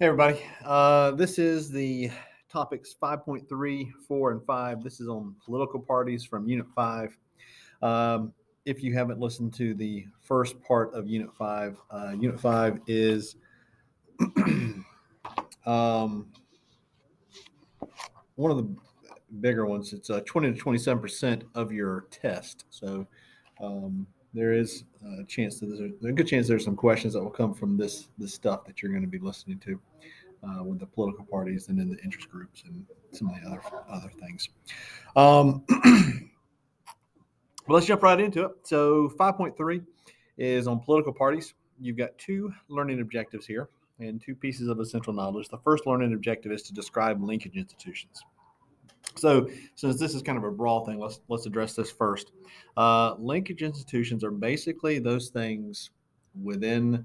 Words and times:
Hey, 0.00 0.06
everybody. 0.06 0.40
Uh, 0.64 1.10
this 1.10 1.38
is 1.38 1.70
the 1.70 2.10
topics 2.50 2.94
5.3, 3.02 3.90
4, 4.08 4.30
and 4.32 4.42
5. 4.46 4.82
This 4.82 4.98
is 4.98 5.08
on 5.08 5.34
political 5.44 5.78
parties 5.78 6.24
from 6.24 6.48
Unit 6.48 6.64
5. 6.74 7.18
Um, 7.82 8.32
if 8.64 8.82
you 8.82 8.94
haven't 8.94 9.20
listened 9.20 9.52
to 9.56 9.74
the 9.74 10.06
first 10.22 10.58
part 10.62 10.94
of 10.94 11.06
Unit 11.06 11.28
5, 11.36 11.76
uh, 11.90 12.12
Unit 12.18 12.40
5 12.40 12.80
is 12.86 13.36
um, 15.66 16.32
one 18.36 18.50
of 18.50 18.56
the 18.56 18.74
bigger 19.42 19.66
ones. 19.66 19.92
It's 19.92 20.08
uh, 20.08 20.22
20 20.24 20.54
to 20.54 20.58
27% 20.58 21.42
of 21.54 21.72
your 21.72 22.06
test. 22.10 22.64
So 22.70 23.06
um, 23.62 24.06
there 24.32 24.52
is 24.52 24.84
a 25.20 25.24
chance 25.24 25.58
that 25.60 25.66
there's 25.66 25.80
a, 25.80 26.12
good 26.12 26.26
chance 26.26 26.46
there's 26.46 26.64
some 26.64 26.76
questions 26.76 27.14
that 27.14 27.22
will 27.22 27.30
come 27.30 27.52
from 27.52 27.76
this 27.76 28.08
this 28.18 28.32
stuff 28.32 28.64
that 28.64 28.82
you're 28.82 28.92
going 28.92 29.02
to 29.02 29.08
be 29.08 29.18
listening 29.18 29.58
to 29.58 29.80
uh, 30.42 30.62
with 30.62 30.78
the 30.78 30.86
political 30.86 31.24
parties 31.24 31.68
and 31.68 31.78
then 31.78 31.88
the 31.88 31.98
interest 32.02 32.30
groups 32.30 32.62
and 32.66 32.84
some 33.12 33.28
of 33.28 33.34
the 33.40 33.48
other 33.48 33.62
other 33.88 34.10
things. 34.20 34.48
Um, 35.16 35.64
let's 37.68 37.86
jump 37.86 38.02
right 38.02 38.20
into 38.20 38.44
it. 38.44 38.52
So 38.62 39.12
5.3 39.18 39.84
is 40.38 40.66
on 40.66 40.80
political 40.80 41.12
parties. 41.12 41.54
You've 41.80 41.96
got 41.96 42.16
two 42.18 42.52
learning 42.68 43.00
objectives 43.00 43.46
here 43.46 43.68
and 43.98 44.20
two 44.20 44.34
pieces 44.34 44.68
of 44.68 44.80
essential 44.80 45.12
knowledge. 45.12 45.48
The 45.48 45.58
first 45.58 45.86
learning 45.86 46.12
objective 46.14 46.52
is 46.52 46.62
to 46.64 46.74
describe 46.74 47.22
linkage 47.22 47.56
institutions. 47.56 48.22
So, 49.16 49.48
since 49.74 49.98
this 49.98 50.14
is 50.14 50.22
kind 50.22 50.38
of 50.38 50.44
a 50.44 50.50
broad 50.50 50.86
thing, 50.86 50.98
let's 50.98 51.20
let's 51.28 51.46
address 51.46 51.74
this 51.74 51.90
first. 51.90 52.32
Uh, 52.76 53.14
linkage 53.18 53.62
institutions 53.62 54.24
are 54.24 54.30
basically 54.30 54.98
those 54.98 55.28
things 55.28 55.90
within 56.42 57.04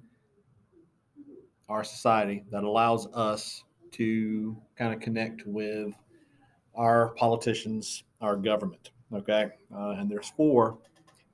our 1.68 1.84
society 1.84 2.44
that 2.52 2.64
allows 2.64 3.08
us 3.14 3.64
to 3.92 4.56
kind 4.76 4.94
of 4.94 5.00
connect 5.00 5.46
with 5.48 5.94
our 6.76 7.10
politicians, 7.16 8.04
our 8.22 8.36
government. 8.36 8.92
Okay, 9.14 9.48
uh, 9.76 9.96
and 9.98 10.10
there's 10.10 10.30
four: 10.30 10.78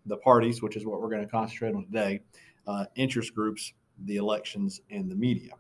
the 0.06 0.18
parties, 0.18 0.62
which 0.62 0.76
is 0.76 0.86
what 0.86 1.02
we're 1.02 1.10
going 1.10 1.24
to 1.24 1.32
concentrate 1.32 1.76
on 1.76 1.86
today, 1.86 2.22
uh, 2.68 2.86
interest 2.96 3.36
groups, 3.36 3.74
the 4.06 4.18
elections, 4.18 4.82
and 4.90 5.10
the 5.10 5.16
media. 5.16 5.52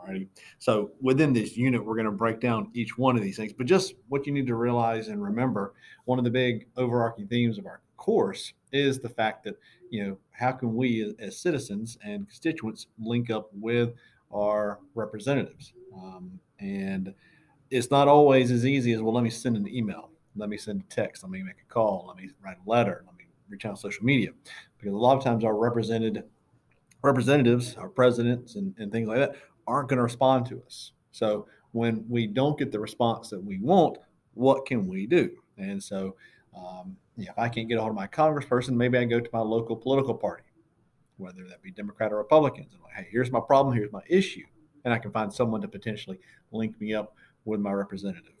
Alrighty. 0.00 0.28
So 0.58 0.92
within 1.00 1.32
this 1.32 1.56
unit, 1.56 1.84
we're 1.84 1.94
going 1.94 2.06
to 2.06 2.12
break 2.12 2.40
down 2.40 2.70
each 2.74 2.96
one 2.96 3.16
of 3.16 3.22
these 3.22 3.36
things. 3.36 3.52
But 3.52 3.66
just 3.66 3.94
what 4.08 4.26
you 4.26 4.32
need 4.32 4.46
to 4.46 4.54
realize 4.54 5.08
and 5.08 5.22
remember, 5.22 5.74
one 6.06 6.18
of 6.18 6.24
the 6.24 6.30
big 6.30 6.66
overarching 6.76 7.26
themes 7.26 7.58
of 7.58 7.66
our 7.66 7.80
course 7.96 8.54
is 8.72 8.98
the 8.98 9.08
fact 9.08 9.44
that 9.44 9.56
you 9.90 10.04
know 10.06 10.16
how 10.30 10.52
can 10.52 10.74
we 10.74 11.14
as 11.18 11.38
citizens 11.38 11.98
and 12.02 12.26
constituents 12.26 12.86
link 12.98 13.30
up 13.30 13.50
with 13.52 13.92
our 14.32 14.78
representatives, 14.94 15.72
um, 15.94 16.38
and 16.60 17.12
it's 17.70 17.90
not 17.90 18.08
always 18.08 18.50
as 18.50 18.64
easy 18.64 18.92
as 18.92 19.02
well. 19.02 19.12
Let 19.12 19.24
me 19.24 19.30
send 19.30 19.56
an 19.56 19.68
email. 19.68 20.10
Let 20.36 20.48
me 20.48 20.56
send 20.56 20.80
a 20.80 20.94
text. 20.94 21.24
Let 21.24 21.30
me 21.30 21.42
make 21.42 21.56
a 21.60 21.72
call. 21.72 22.06
Let 22.06 22.16
me 22.16 22.30
write 22.42 22.56
a 22.64 22.70
letter. 22.70 23.02
Let 23.04 23.16
me 23.16 23.24
reach 23.48 23.66
out 23.66 23.72
on 23.72 23.76
social 23.76 24.04
media, 24.04 24.30
because 24.78 24.94
a 24.94 24.96
lot 24.96 25.18
of 25.18 25.24
times 25.24 25.44
our 25.44 25.56
represented 25.56 26.22
representatives, 27.02 27.76
our 27.76 27.88
presidents, 27.88 28.54
and, 28.54 28.74
and 28.78 28.92
things 28.92 29.08
like 29.08 29.18
that 29.18 29.36
aren't 29.66 29.88
going 29.88 29.98
to 29.98 30.02
respond 30.02 30.46
to 30.46 30.62
us. 30.66 30.92
So 31.12 31.46
when 31.72 32.04
we 32.08 32.26
don't 32.26 32.58
get 32.58 32.72
the 32.72 32.80
response 32.80 33.30
that 33.30 33.42
we 33.42 33.58
want, 33.58 33.98
what 34.34 34.66
can 34.66 34.88
we 34.88 35.06
do? 35.06 35.30
And 35.58 35.82
so, 35.82 36.16
um, 36.56 36.96
if 37.16 37.38
I 37.38 37.48
can't 37.48 37.68
get 37.68 37.76
a 37.76 37.80
hold 37.80 37.90
of 37.90 37.96
my 37.96 38.06
congressperson, 38.06 38.70
maybe 38.70 38.96
I 38.98 39.04
go 39.04 39.20
to 39.20 39.30
my 39.32 39.40
local 39.40 39.76
political 39.76 40.14
party, 40.14 40.44
whether 41.18 41.46
that 41.48 41.62
be 41.62 41.70
Democrat 41.70 42.12
or 42.12 42.16
Republicans. 42.16 42.72
And 42.72 42.82
like, 42.82 42.94
hey, 42.94 43.08
here's 43.10 43.30
my 43.30 43.40
problem, 43.40 43.76
here's 43.76 43.92
my 43.92 44.02
issue, 44.08 44.46
and 44.84 44.94
I 44.94 44.98
can 44.98 45.10
find 45.10 45.32
someone 45.32 45.60
to 45.60 45.68
potentially 45.68 46.18
link 46.50 46.80
me 46.80 46.94
up 46.94 47.14
with 47.44 47.60
my 47.60 47.72
representative. 47.72 48.32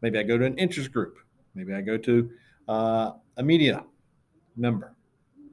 Maybe 0.00 0.18
I 0.18 0.22
go 0.22 0.36
to 0.36 0.44
an 0.44 0.58
interest 0.58 0.92
group. 0.92 1.18
Maybe 1.54 1.72
I 1.72 1.80
go 1.80 1.96
to 1.96 2.30
uh, 2.68 3.12
a 3.36 3.42
media 3.42 3.84
member, 4.56 4.96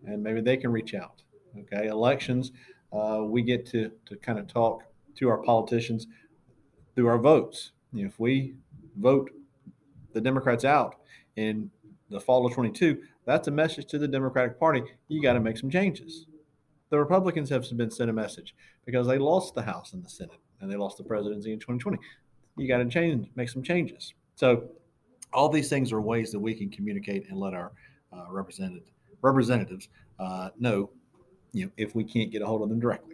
and 0.06 0.24
maybe 0.24 0.42
they 0.42 0.58
can 0.58 0.72
reach 0.72 0.94
out. 0.94 1.22
Okay, 1.58 1.88
elections, 1.88 2.52
uh, 2.92 3.22
we 3.24 3.42
get 3.42 3.66
to 3.68 3.92
to 4.06 4.16
kind 4.18 4.40
of 4.40 4.48
talk 4.48 4.84
to 5.16 5.30
our 5.30 5.38
politicians 5.38 6.08
through 6.96 7.08
our 7.08 7.18
votes. 7.18 7.72
If 7.94 8.20
we 8.20 8.56
vote 8.98 9.32
the 10.14 10.22
Democrats 10.22 10.66
out 10.66 10.96
in 11.36 11.72
the 12.10 12.20
fall 12.20 12.46
of 12.46 12.54
22, 12.54 13.02
that's 13.26 13.48
a 13.48 13.52
message 13.52 13.86
to 13.88 14.00
the 14.00 14.08
Democratic 14.08 14.60
Party. 14.60 14.84
You 15.08 15.22
got 15.22 15.34
to 15.34 15.40
make 15.40 15.58
some 15.58 15.70
changes. 15.70 16.26
The 16.90 17.00
Republicans 17.00 17.50
have 17.50 17.66
been 17.78 17.92
sent 17.92 18.10
a 18.10 18.14
message 18.14 18.56
because 18.86 19.08
they 19.08 19.18
lost 19.18 19.56
the 19.56 19.62
House 19.62 19.94
and 19.94 20.04
the 20.04 20.10
Senate 20.10 20.40
and 20.60 20.70
they 20.70 20.76
lost 20.76 20.98
the 20.98 21.04
presidency 21.04 21.54
in 21.54 21.60
2020. 21.60 21.98
You 22.58 22.68
got 22.68 22.78
to 22.78 22.86
change, 22.86 23.28
make 23.36 23.50
some 23.50 23.64
changes. 23.64 24.14
So, 24.36 24.64
all 25.34 25.48
these 25.48 25.70
things 25.70 25.94
are 25.94 26.02
ways 26.02 26.32
that 26.32 26.40
we 26.40 26.54
can 26.54 26.70
communicate 26.70 27.30
and 27.30 27.40
let 27.40 27.54
our 27.54 27.72
uh, 28.12 28.26
represented, 28.30 28.84
representatives 29.22 29.88
uh, 30.20 30.50
know, 30.60 30.90
you 31.54 31.66
know, 31.66 31.72
if 31.78 31.96
we 31.96 32.04
can't 32.04 32.32
get 32.32 32.42
a 32.42 32.46
hold 32.46 32.62
of 32.62 32.70
them 32.70 32.80
directly. 32.80 33.11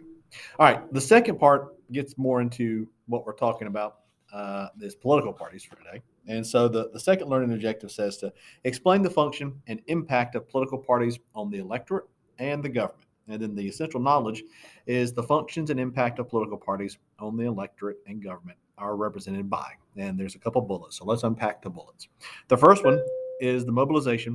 All 0.58 0.66
right, 0.66 0.92
the 0.92 1.00
second 1.00 1.38
part 1.38 1.74
gets 1.92 2.18
more 2.18 2.40
into 2.40 2.88
what 3.06 3.24
we're 3.26 3.32
talking 3.32 3.66
about 3.66 4.00
uh, 4.32 4.68
is 4.80 4.94
political 4.94 5.32
parties 5.32 5.64
for 5.64 5.76
today. 5.76 6.02
And 6.26 6.46
so 6.46 6.68
the, 6.68 6.90
the 6.92 7.00
second 7.00 7.28
learning 7.28 7.52
objective 7.52 7.90
says 7.90 8.18
to 8.18 8.32
explain 8.64 9.02
the 9.02 9.10
function 9.10 9.60
and 9.66 9.80
impact 9.86 10.34
of 10.34 10.48
political 10.48 10.78
parties 10.78 11.18
on 11.34 11.50
the 11.50 11.58
electorate 11.58 12.04
and 12.38 12.62
the 12.62 12.68
government. 12.68 13.08
And 13.28 13.42
then 13.42 13.54
the 13.54 13.66
essential 13.66 14.00
knowledge 14.00 14.42
is 14.86 15.12
the 15.12 15.22
functions 15.22 15.70
and 15.70 15.78
impact 15.78 16.18
of 16.18 16.28
political 16.28 16.56
parties 16.56 16.98
on 17.18 17.36
the 17.36 17.44
electorate 17.44 17.98
and 18.06 18.22
government 18.22 18.58
are 18.78 18.96
represented 18.96 19.50
by. 19.50 19.72
And 19.96 20.18
there's 20.18 20.34
a 20.34 20.38
couple 20.38 20.62
bullets. 20.62 20.98
So 20.98 21.04
let's 21.04 21.24
unpack 21.24 21.62
the 21.62 21.70
bullets. 21.70 22.08
The 22.48 22.56
first 22.56 22.84
one 22.84 23.00
is 23.40 23.64
the 23.64 23.72
mobilization 23.72 24.34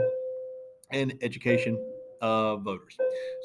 and 0.91 1.17
education 1.21 1.77
of 2.23 2.63
voters. 2.63 2.97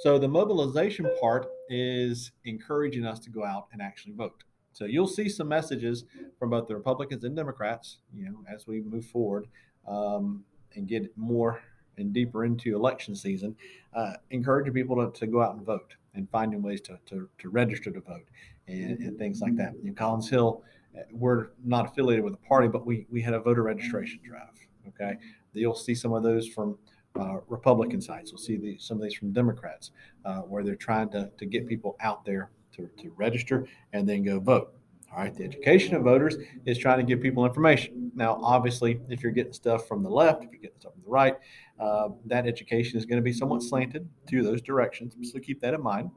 So 0.03 0.19
the 0.19 0.29
mobilization 0.29 1.11
part 1.21 1.49
is 1.69 2.31
encouraging 2.45 3.05
us 3.05 3.19
to 3.21 3.31
go 3.31 3.45
out 3.45 3.67
and 3.73 3.83
actually 3.83 4.13
vote. 4.13 4.45
So 4.73 4.85
you'll 4.85 5.09
see 5.09 5.29
some 5.29 5.49
messages 5.49 6.05
from 6.39 6.51
both 6.51 6.69
the 6.69 6.77
Republicans 6.77 7.25
and 7.25 7.35
Democrats, 7.35 7.99
you 8.15 8.25
know, 8.27 8.45
as 8.49 8.69
we 8.69 8.81
move 8.81 9.05
forward 9.05 9.49
um, 9.89 10.45
and 10.77 10.87
get 10.87 11.11
more 11.19 11.61
and 11.97 12.13
deeper 12.13 12.45
into 12.45 12.77
election 12.77 13.17
season, 13.17 13.57
uh, 13.95 14.13
encouraging 14.31 14.73
people 14.73 14.95
to, 14.95 15.19
to 15.19 15.27
go 15.27 15.43
out 15.43 15.57
and 15.57 15.67
vote 15.67 15.97
and 16.15 16.31
finding 16.31 16.63
ways 16.63 16.81
to, 16.83 16.97
to, 17.07 17.29
to 17.39 17.49
register 17.49 17.91
to 17.91 18.01
vote 18.01 18.29
and, 18.69 19.01
and, 19.01 19.19
things 19.19 19.41
like 19.41 19.57
that. 19.57 19.75
In 19.83 19.93
Collins 19.97 20.31
Hill, 20.31 20.63
uh, 20.97 21.03
we're 21.11 21.49
not 21.65 21.87
affiliated 21.87 22.25
with 22.25 22.35
a 22.35 22.49
party, 22.49 22.69
but 22.69 22.87
we, 22.87 23.09
we 23.11 23.21
had 23.21 23.35
a 23.35 23.41
voter 23.41 23.65
registration 23.65 24.21
drive. 24.25 24.55
Okay. 24.87 25.17
You'll 25.53 25.75
see 25.75 25.97
some 25.97 26.13
of 26.13 26.23
those 26.23 26.47
from 26.47 26.79
uh, 27.19 27.39
Republican 27.49 28.01
sides. 28.01 28.33
We'll 28.33 28.39
see 28.39 28.77
some 28.79 28.99
of 28.99 29.03
these 29.03 29.15
from 29.15 29.33
Democrats, 29.33 29.93
uh, 30.25 30.41
where 30.41 30.63
they're 30.63 30.77
trying 30.77 31.11
to, 31.11 31.31
to 31.37 31.47
get 31.47 31.67
people 31.67 31.97
out 32.01 32.25
there 32.25 32.51
to, 32.77 32.89
to 33.01 33.11
register 33.17 33.67
and 33.93 34.09
then 34.09 34.23
go 34.23 34.41
vote. 34.41 34.75
All 35.11 35.21
right, 35.21 35.35
the 35.35 35.43
education 35.43 35.95
of 35.95 36.03
voters 36.03 36.37
is 36.67 36.77
trying 36.77 36.99
to 36.99 37.05
give 37.05 37.23
people 37.23 37.47
information. 37.47 38.13
Now, 38.15 38.39
obviously, 38.43 39.01
if 39.09 39.23
you're 39.23 39.33
getting 39.33 39.55
stuff 39.55 39.89
from 39.89 40.03
the 40.03 40.11
left, 40.11 40.45
if 40.45 40.51
you're 40.53 40.61
getting 40.61 40.79
stuff 40.79 40.93
from 40.93 41.03
the 41.03 41.11
right, 41.11 41.37
uh, 41.81 42.11
that 42.27 42.47
education 42.47 42.99
is 42.99 43.07
going 43.07 43.17
to 43.17 43.23
be 43.23 43.33
somewhat 43.33 43.63
slanted 43.63 44.07
to 44.29 44.43
those 44.43 44.61
directions. 44.61 45.17
So 45.33 45.39
keep 45.39 45.63
that 45.63 45.73
in 45.73 45.83
mind. 45.83 46.11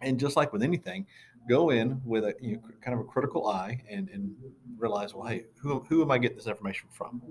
And 0.00 0.18
just 0.18 0.36
like 0.36 0.52
with 0.52 0.64
anything, 0.64 1.06
go 1.48 1.70
in 1.70 2.00
with 2.04 2.24
a 2.24 2.34
you 2.40 2.56
know, 2.56 2.62
kind 2.80 2.94
of 2.94 3.00
a 3.00 3.04
critical 3.04 3.48
eye 3.48 3.82
and, 3.90 4.08
and 4.10 4.34
realize, 4.76 5.14
well, 5.14 5.26
hey, 5.26 5.44
who, 5.60 5.80
who 5.88 6.02
am 6.02 6.10
I 6.10 6.18
getting 6.18 6.36
this 6.36 6.46
information 6.46 6.88
from? 6.92 7.22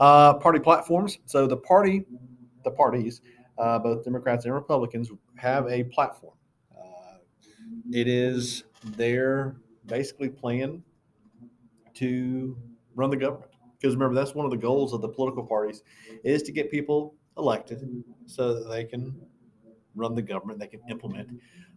Uh, 0.00 0.34
party 0.34 0.58
platforms. 0.58 1.18
So 1.26 1.46
the 1.46 1.56
party, 1.56 2.04
the 2.64 2.70
parties, 2.70 3.20
uh, 3.58 3.78
both 3.78 4.04
Democrats 4.04 4.44
and 4.44 4.54
Republicans, 4.54 5.10
have 5.36 5.66
a 5.68 5.84
platform. 5.84 6.34
Uh, 6.76 7.18
it 7.92 8.08
is 8.08 8.64
their 8.84 9.56
basically 9.86 10.28
plan 10.28 10.82
to 11.94 12.56
run 12.94 13.10
the 13.10 13.16
government. 13.16 13.50
Because 13.78 13.94
remember, 13.94 14.14
that's 14.14 14.34
one 14.34 14.44
of 14.44 14.50
the 14.50 14.56
goals 14.56 14.92
of 14.92 15.02
the 15.02 15.08
political 15.08 15.44
parties 15.44 15.82
is 16.24 16.42
to 16.44 16.52
get 16.52 16.70
people 16.70 17.14
elected 17.36 18.04
so 18.26 18.54
that 18.54 18.68
they 18.70 18.84
can 18.84 19.14
run 19.94 20.14
the 20.14 20.22
government, 20.22 20.58
they 20.58 20.66
can 20.66 20.80
implement 20.88 21.30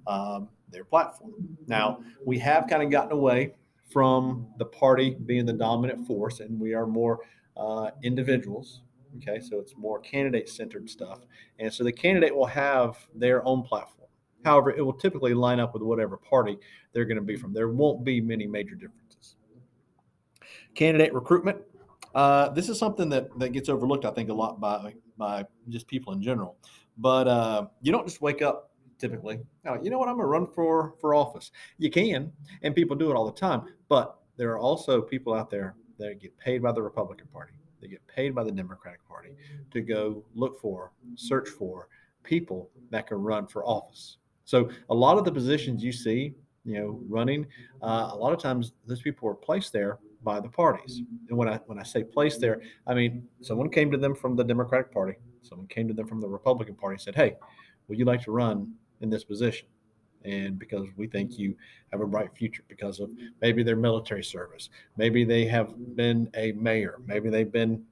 um, 0.10 0.50
their 0.72 0.84
platform. 0.84 1.34
Now, 1.68 2.00
we 2.26 2.40
have 2.40 2.68
kind 2.68 2.84
of 2.84 2.90
gotten 2.90 3.12
away 3.12 3.54
from 3.92 4.48
the 4.58 4.66
party 4.66 5.16
being 5.26 5.46
the 5.46 5.54
dominant 5.54 6.06
force, 6.06 6.40
and 6.42 6.60
we 6.60 6.74
are 6.74 6.86
more 6.86 7.20
uh, 7.56 7.92
individuals. 8.04 8.82
Okay, 9.18 9.40
so 9.40 9.60
it's 9.60 9.76
more 9.76 10.00
candidate 10.00 10.50
centered 10.50 10.90
stuff. 10.90 11.20
And 11.58 11.74
so 11.74 11.84
the 11.84 11.92
candidate 11.92 12.36
will 12.36 12.46
have 12.46 12.98
their 13.16 13.44
own 13.48 13.64
platform. 13.64 14.08
However, 14.46 14.72
it 14.72 14.82
will 14.82 14.94
typically 14.94 15.34
line 15.34 15.60
up 15.60 15.74
with 15.74 15.82
whatever 15.82 16.16
party 16.18 16.58
they're 16.94 17.06
going 17.06 17.18
to 17.18 17.24
be 17.24 17.36
from. 17.36 17.54
There 17.54 17.70
won't 17.70 18.04
be 18.04 18.22
many 18.22 18.46
major 18.46 18.76
differences. 18.76 19.36
Candidate 20.76 21.14
recruitment. 21.14 21.58
Uh, 22.14 22.50
this 22.50 22.70
is 22.70 22.78
something 22.78 23.10
that, 23.10 23.28
that 23.40 23.50
gets 23.50 23.68
overlooked, 23.68 24.06
I 24.06 24.12
think, 24.12 24.30
a 24.30 24.34
lot 24.34 24.60
by 24.60 24.94
by 25.18 25.46
just 25.68 25.88
people 25.88 26.14
in 26.14 26.22
general. 26.22 26.56
But 26.98 27.28
uh, 27.28 27.68
you 27.82 27.92
don't 27.92 28.08
just 28.08 28.22
wake 28.22 28.42
up 28.42 28.69
typically. 29.00 29.40
you 29.82 29.90
know 29.90 29.98
what? 29.98 30.08
I'm 30.08 30.16
going 30.16 30.26
to 30.26 30.30
run 30.30 30.48
for 30.48 30.94
for 31.00 31.16
office. 31.16 31.52
You 31.78 31.90
can, 31.90 32.32
and 32.62 32.76
people 32.76 32.96
do 32.96 33.10
it 33.10 33.16
all 33.16 33.26
the 33.26 33.40
time. 33.40 33.64
But 33.88 34.18
there 34.38 34.52
are 34.52 34.60
also 34.60 35.02
people 35.02 35.34
out 35.34 35.50
there 35.50 35.76
that 35.98 36.20
get 36.22 36.38
paid 36.38 36.62
by 36.62 36.72
the 36.72 36.82
Republican 36.82 37.28
Party. 37.34 37.54
They 37.82 37.88
get 37.88 38.06
paid 38.08 38.36
by 38.36 38.44
the 38.44 38.52
Democratic 38.52 39.06
Party 39.08 39.32
to 39.72 39.82
go 39.82 40.24
look 40.36 40.60
for, 40.60 40.92
search 41.16 41.50
for 41.50 41.88
people 42.24 42.70
that 42.90 43.08
can 43.08 43.18
run 43.18 43.48
for 43.48 43.66
office. 43.66 44.18
So 44.44 44.70
a 44.90 44.96
lot 44.96 45.18
of 45.18 45.26
the 45.26 45.32
positions 45.32 45.84
you 45.84 45.92
see, 45.92 46.34
you 46.66 46.80
know, 46.80 47.00
running, 47.08 47.46
uh, 47.82 48.10
a 48.12 48.16
lot 48.16 48.34
of 48.34 48.40
times 48.40 48.74
those 48.86 49.02
people 49.02 49.30
are 49.30 49.36
placed 49.36 49.72
there 49.72 50.00
by 50.24 50.40
the 50.40 50.50
parties. 50.50 51.02
And 51.30 51.38
when 51.38 51.48
I 51.48 51.58
when 51.68 51.80
I 51.80 51.84
say 51.84 52.04
placed 52.04 52.42
there, 52.42 52.62
I 52.88 52.94
mean 52.94 53.28
someone 53.42 53.70
came 53.70 53.92
to 53.92 53.98
them 53.98 54.16
from 54.16 54.36
the 54.36 54.44
Democratic 54.44 54.92
Party, 54.92 55.14
someone 55.42 55.68
came 55.68 55.88
to 55.88 55.94
them 55.94 56.08
from 56.08 56.20
the 56.20 56.28
Republican 56.28 56.76
Party 56.76 56.96
and 56.96 57.02
said, 57.02 57.16
"Hey, 57.16 57.36
would 57.88 57.98
you 57.98 58.06
like 58.06 58.24
to 58.24 58.32
run 58.32 58.74
in 59.02 59.10
this 59.10 59.24
position. 59.24 59.68
And 60.26 60.60
because 60.60 60.88
we 60.98 61.08
think 61.08 61.38
you 61.38 61.56
have 61.92 62.02
a 62.02 62.06
bright 62.06 62.36
future 62.36 62.64
because 62.68 63.00
of 63.00 63.12
maybe 63.42 63.64
their 63.64 63.78
military 63.78 64.24
service. 64.24 64.70
Maybe 64.98 65.24
they 65.24 65.46
have 65.46 65.96
been 65.96 66.30
a 66.36 66.52
mayor. 66.54 67.00
Maybe 67.06 67.30
they've 67.30 67.52
been 67.52 67.84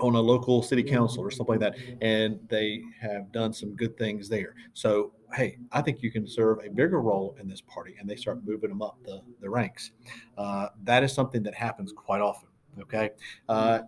on 0.00 0.14
a 0.16 0.20
local 0.20 0.62
city 0.62 0.82
council 0.82 1.22
or 1.22 1.30
something 1.30 1.60
like 1.60 1.72
that 1.72 1.76
and 2.02 2.40
they 2.48 2.82
have 3.00 3.30
done 3.30 3.52
some 3.52 3.74
good 3.76 3.96
things 3.96 4.28
there. 4.28 4.54
So 4.72 5.12
hey 5.32 5.58
i 5.72 5.80
think 5.82 6.00
you 6.00 6.12
can 6.12 6.28
serve 6.28 6.58
a 6.64 6.70
bigger 6.70 7.00
role 7.00 7.34
in 7.40 7.48
this 7.48 7.60
party 7.60 7.96
and 7.98 8.08
they 8.08 8.14
start 8.14 8.46
moving 8.46 8.70
them 8.70 8.82
up 8.82 8.98
the, 9.04 9.20
the 9.40 9.48
ranks. 9.48 9.92
Uh, 10.36 10.68
that 10.82 11.02
is 11.02 11.12
something 11.12 11.42
that 11.44 11.54
happens 11.54 11.92
quite 11.92 12.20
often 12.20 12.48
okay? 12.80 13.10
Uh, 13.48 13.80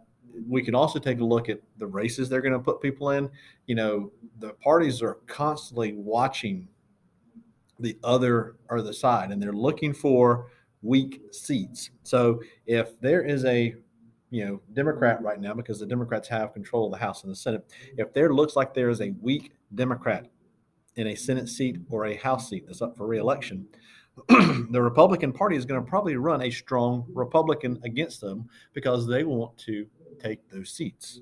we 0.49 0.63
can 0.63 0.75
also 0.75 0.99
take 0.99 1.21
a 1.21 1.25
look 1.25 1.49
at 1.49 1.61
the 1.79 1.87
races 1.87 2.29
they're 2.29 2.41
going 2.41 2.53
to 2.53 2.59
put 2.59 2.81
people 2.81 3.11
in. 3.11 3.31
You 3.67 3.75
know, 3.75 4.13
the 4.39 4.51
parties 4.55 5.03
are 5.03 5.15
constantly 5.27 5.95
watching 5.95 6.69
the 7.79 7.99
other 8.05 8.57
or 8.69 8.83
the 8.83 8.93
side, 8.93 9.31
and 9.31 9.43
they're 9.43 9.53
looking 9.53 9.93
for 9.93 10.49
weak 10.83 11.23
seats. 11.33 11.91
So 12.03 12.41
if 12.67 12.99
there 13.01 13.23
is 13.23 13.45
a 13.45 13.75
you 14.31 14.45
know 14.45 14.61
Democrat 14.73 15.23
right 15.23 15.41
now, 15.41 15.55
because 15.55 15.81
the 15.81 15.87
Democrats 15.87 16.29
have 16.29 16.53
control 16.53 16.87
of 16.87 16.93
the 16.93 16.99
House 16.99 17.23
and 17.23 17.33
the 17.33 17.37
Senate, 17.37 17.71
if 17.97 18.13
there 18.13 18.33
looks 18.33 18.57
like 18.57 18.75
there 18.75 18.91
is 18.91 19.01
a 19.01 19.15
weak 19.21 19.53
Democrat 19.75 20.27
in 20.97 21.09
a 21.09 21.15
Senate 21.15 21.49
seat 21.49 21.79
or 21.91 22.07
a 22.07 22.17
House 22.17 22.49
seat 22.49 22.65
that's 22.67 22.83
up 22.83 22.97
for 22.97 23.07
reelection, 23.07 23.67
the 24.29 24.81
Republican 24.81 25.33
Party 25.33 25.57
is 25.57 25.67
going 25.67 25.83
to 25.83 25.89
probably 25.89 26.17
run 26.17 26.43
a 26.43 26.51
strong 26.51 27.05
Republican 27.13 27.79
against 27.85 28.21
them 28.21 28.49
because 28.73 29.07
they 29.07 29.25
want 29.25 29.57
to 29.59 29.87
take 30.21 30.49
those 30.51 30.71
seats. 30.71 31.21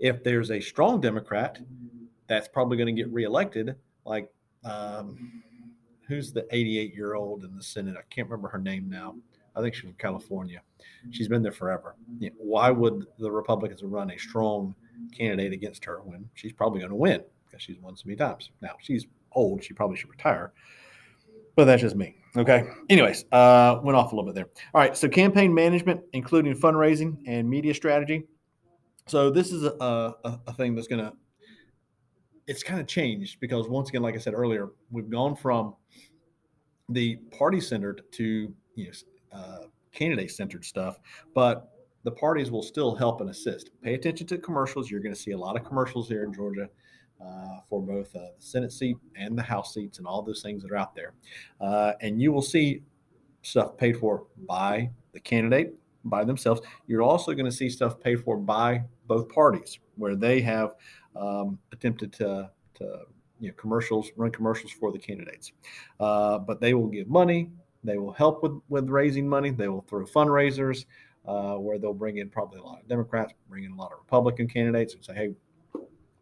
If 0.00 0.22
there's 0.22 0.50
a 0.50 0.60
strong 0.60 1.00
Democrat 1.00 1.58
that's 2.26 2.48
probably 2.48 2.76
going 2.76 2.94
to 2.94 3.02
get 3.02 3.12
reelected, 3.12 3.76
like 4.04 4.28
um, 4.64 5.42
who's 6.06 6.32
the 6.32 6.46
88 6.50 6.94
year 6.94 7.14
old 7.14 7.44
in 7.44 7.56
the 7.56 7.62
Senate? 7.62 7.96
I 7.98 8.02
can't 8.14 8.28
remember 8.28 8.48
her 8.48 8.58
name 8.58 8.88
now. 8.88 9.16
I 9.56 9.60
think 9.60 9.74
she's 9.74 9.84
from 9.84 9.94
California. 9.94 10.60
She's 11.10 11.28
been 11.28 11.42
there 11.42 11.52
forever. 11.52 11.94
You 12.18 12.30
know, 12.30 12.36
why 12.38 12.70
would 12.70 13.06
the 13.18 13.30
Republicans 13.30 13.82
run 13.82 14.10
a 14.10 14.18
strong 14.18 14.74
candidate 15.16 15.52
against 15.52 15.84
her 15.84 16.00
when 16.02 16.28
she's 16.34 16.52
probably 16.52 16.80
going 16.80 16.90
to 16.90 16.96
win 16.96 17.22
because 17.46 17.62
she's 17.62 17.78
won 17.78 17.96
so 17.96 18.02
many 18.06 18.16
times? 18.16 18.50
Now 18.60 18.74
she's 18.80 19.06
old; 19.32 19.62
she 19.62 19.74
probably 19.74 19.96
should 19.96 20.10
retire. 20.10 20.52
But 21.56 21.66
that's 21.66 21.82
just 21.82 21.96
me. 21.96 22.16
Okay. 22.36 22.64
Anyways, 22.90 23.24
uh, 23.30 23.78
went 23.82 23.96
off 23.96 24.12
a 24.12 24.16
little 24.16 24.26
bit 24.26 24.34
there. 24.34 24.48
All 24.74 24.80
right. 24.80 24.96
So 24.96 25.08
campaign 25.08 25.54
management, 25.54 26.00
including 26.12 26.54
fundraising 26.54 27.18
and 27.26 27.48
media 27.48 27.74
strategy. 27.74 28.24
So 29.06 29.30
this 29.30 29.52
is 29.52 29.64
a, 29.64 29.76
a, 30.24 30.40
a 30.48 30.52
thing 30.52 30.74
that's 30.74 30.88
to, 30.88 31.12
it's 32.46 32.62
kind 32.62 32.80
of 32.80 32.86
changed 32.86 33.38
because 33.40 33.68
once 33.68 33.88
again, 33.88 34.02
like 34.02 34.14
I 34.14 34.18
said 34.18 34.34
earlier, 34.34 34.70
we've 34.90 35.08
gone 35.08 35.36
from 35.36 35.74
the 36.88 37.16
party 37.38 37.60
centered 37.60 38.02
to, 38.12 38.52
you 38.74 38.86
know, 38.86 39.38
uh, 39.38 39.58
candidate 39.92 40.30
centered 40.30 40.64
stuff, 40.64 40.98
but 41.34 41.70
the 42.02 42.10
parties 42.10 42.50
will 42.50 42.62
still 42.62 42.94
help 42.94 43.20
and 43.20 43.30
assist. 43.30 43.70
Pay 43.82 43.94
attention 43.94 44.26
to 44.26 44.38
commercials. 44.38 44.90
You're 44.90 45.00
going 45.00 45.14
to 45.14 45.20
see 45.20 45.30
a 45.30 45.38
lot 45.38 45.56
of 45.56 45.64
commercials 45.64 46.08
here 46.08 46.24
in 46.24 46.32
Georgia 46.32 46.68
uh, 47.24 47.60
for 47.68 47.80
both 47.80 48.14
uh, 48.14 48.20
the 48.20 48.32
Senate 48.38 48.72
seat 48.72 48.96
and 49.16 49.36
the 49.36 49.42
House 49.42 49.74
seats 49.74 49.98
and 49.98 50.06
all 50.06 50.22
those 50.22 50.42
things 50.42 50.62
that 50.62 50.70
are 50.70 50.76
out 50.76 50.94
there. 50.94 51.14
Uh, 51.60 51.92
and 52.00 52.20
you 52.20 52.32
will 52.32 52.42
see 52.42 52.82
stuff 53.42 53.76
paid 53.76 53.96
for 53.98 54.24
by 54.46 54.90
the 55.12 55.20
candidate, 55.20 55.74
by 56.04 56.24
themselves. 56.24 56.60
You're 56.86 57.02
also 57.02 57.32
going 57.32 57.46
to 57.46 57.52
see 57.52 57.68
stuff 57.68 58.00
paid 58.00 58.22
for 58.22 58.36
by 58.36 58.82
both 59.06 59.28
parties, 59.28 59.78
where 59.96 60.16
they 60.16 60.40
have 60.40 60.74
um, 61.16 61.58
attempted 61.72 62.12
to, 62.14 62.50
to 62.74 62.98
you 63.40 63.48
know, 63.48 63.54
commercials, 63.54 64.10
run 64.16 64.30
commercials 64.30 64.72
for 64.72 64.92
the 64.92 64.98
candidates. 64.98 65.52
Uh, 66.00 66.38
but 66.38 66.60
they 66.60 66.74
will 66.74 66.88
give 66.88 67.08
money. 67.08 67.50
They 67.82 67.98
will 67.98 68.12
help 68.12 68.42
with, 68.42 68.58
with 68.68 68.88
raising 68.88 69.28
money. 69.28 69.50
They 69.50 69.68
will 69.68 69.84
throw 69.88 70.04
fundraisers 70.04 70.86
uh, 71.26 71.54
where 71.54 71.78
they'll 71.78 71.94
bring 71.94 72.18
in 72.18 72.28
probably 72.30 72.60
a 72.60 72.62
lot 72.62 72.80
of 72.80 72.88
Democrats, 72.88 73.32
bring 73.48 73.64
in 73.64 73.72
a 73.72 73.76
lot 73.76 73.92
of 73.92 73.98
Republican 73.98 74.48
candidates 74.48 74.94
and 74.94 75.04
say, 75.04 75.14
hey, 75.14 75.34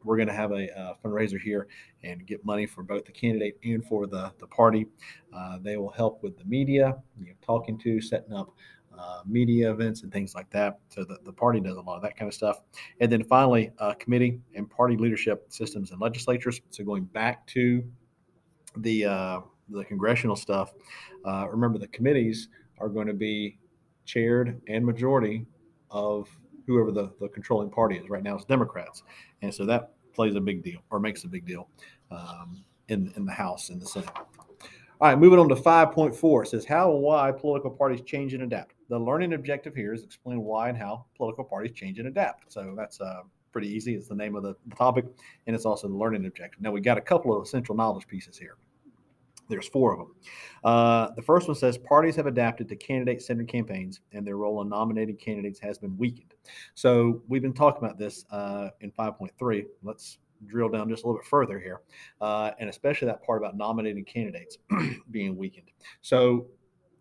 we're 0.05 0.17
going 0.17 0.29
to 0.29 0.35
have 0.35 0.53
a, 0.53 0.69
a, 0.69 0.97
fundraiser 1.05 1.41
here 1.41 1.69
and 2.03 2.27
get 2.27 2.45
money 2.45 2.67
for 2.67 2.83
both 2.83 3.05
the 3.05 3.13
candidate 3.13 3.59
and 3.65 3.85
for 3.85 4.07
the, 4.07 4.33
the 4.39 4.47
party. 4.47 4.87
Uh, 5.33 5.59
they 5.61 5.77
will 5.77 5.91
help 5.91 6.23
with 6.23 6.37
the 6.39 6.45
media, 6.45 6.97
you 7.19 7.27
know, 7.27 7.33
talking 7.43 7.79
to, 7.79 8.01
setting 8.01 8.33
up 8.33 8.51
uh, 8.99 9.23
media 9.27 9.71
events 9.71 10.03
and 10.03 10.13
things 10.13 10.35
like 10.35 10.51
that. 10.51 10.79
So 10.89 11.05
the, 11.05 11.19
the 11.25 11.33
party 11.33 11.61
does 11.61 11.77
a 11.77 11.81
lot 11.81 11.97
of 11.97 12.03
that 12.03 12.17
kind 12.17 12.29
of 12.29 12.35
stuff. 12.35 12.61
And 13.01 13.11
then 13.11 13.25
finally, 13.25 13.71
uh, 13.79 13.95
committee 13.95 14.41
and 14.55 14.69
party 14.69 14.97
leadership 14.97 15.47
systems 15.49 15.93
and 15.93 16.01
legislatures. 16.01 16.61
So 16.71 16.85
going 16.85 17.05
back 17.05 17.47
to 17.49 17.85
the 18.77 19.05
uh, 19.05 19.41
the 19.69 19.85
congressional 19.85 20.37
stuff, 20.37 20.73
uh, 21.25 21.47
remember 21.49 21.79
the 21.79 21.89
committees 21.89 22.49
are 22.79 22.89
going 22.89 23.07
to 23.07 23.15
be 23.15 23.59
chaired 24.05 24.61
and 24.69 24.85
majority 24.85 25.47
of 25.91 26.29
whoever 26.67 26.91
the, 26.91 27.13
the 27.21 27.29
controlling 27.29 27.71
party 27.71 27.97
is. 27.97 28.09
Right 28.09 28.23
now, 28.23 28.37
is 28.37 28.45
Democrats, 28.45 29.03
and 29.43 29.55
so 29.55 29.65
that 29.67 29.93
plays 30.15 30.35
a 30.35 30.41
big 30.41 30.63
deal 30.63 30.81
or 30.91 31.01
makes 31.01 31.25
a 31.25 31.29
big 31.29 31.47
deal 31.47 31.69
um, 32.11 32.65
in 32.89 33.13
in 33.17 33.25
the 33.25 33.33
House 33.33 33.71
and 33.71 33.81
the 33.81 33.87
Senate. 33.87 34.11
All 35.03 35.09
right, 35.09 35.19
moving 35.19 35.41
on 35.41 35.49
to 35.49 35.57
5.4. 35.57 36.45
It 36.45 36.49
says 36.49 36.65
how 36.65 36.93
and 36.93 37.03
why 37.03 37.33
political 37.33 37.73
parties 37.73 38.03
change 38.03 38.35
and 38.35 38.45
adapt. 38.45 38.77
The 38.89 38.97
learning 38.97 39.33
objective 39.33 39.75
here 39.75 39.93
is 39.93 40.05
explain 40.05 40.43
why 40.43 40.69
and 40.69 40.79
how 40.79 41.07
political 41.17 41.43
parties 41.43 41.73
change 41.73 41.99
and 41.99 42.07
adapt. 42.07 42.53
So 42.53 42.75
that's 42.77 43.01
uh, 43.01 43.23
pretty 43.51 43.67
easy. 43.69 43.97
It's 43.97 44.07
the 44.07 44.15
name 44.15 44.37
of 44.37 44.45
the 44.45 44.55
topic, 44.77 45.07
and 45.49 45.57
it's 45.57 45.65
also 45.65 45.89
the 45.89 45.97
learning 45.97 46.25
objective. 46.27 46.61
Now 46.61 46.71
we 46.71 46.81
got 46.81 46.99
a 46.99 47.01
couple 47.01 47.37
of 47.37 47.43
essential 47.43 47.75
knowledge 47.75 48.07
pieces 48.07 48.39
here. 48.39 48.59
There's 49.53 49.69
four 49.69 49.93
of 49.93 49.99
them. 49.99 50.15
Uh, 50.65 51.09
the 51.15 51.23
first 51.23 51.47
one 51.47 51.55
says 51.55 51.77
parties 51.77 52.17
have 52.17 52.27
adapted 52.27 52.69
to 52.71 52.77
candidate 52.77 53.21
centered 53.21 53.49
campaigns 53.49 54.01
and 54.13 54.27
their 54.27 54.37
role 54.37 54.63
in 54.63 54.69
nominating 54.69 55.17
candidates 55.17 55.61
has 55.61 55.77
been 55.77 55.97
weakened. 55.99 56.35
So 56.75 57.23
we've 57.29 57.43
been 57.43 57.53
talking 57.53 57.85
about 57.85 57.99
this 57.99 58.25
uh, 58.31 58.71
in 58.81 58.91
5.3. 58.93 59.65
Let's 59.83 60.19
drill 60.47 60.69
down 60.69 60.89
just 60.89 61.05
a 61.05 61.07
little 61.07 61.21
bit 61.21 61.27
further 61.27 61.61
here, 61.61 61.83
uh, 62.21 62.53
and 62.59 62.71
especially 62.71 63.07
that 63.07 63.23
part 63.25 63.43
about 63.43 63.57
nominating 63.57 64.05
candidates 64.05 64.59
being 65.11 65.37
weakened. 65.37 65.71
So 66.01 66.47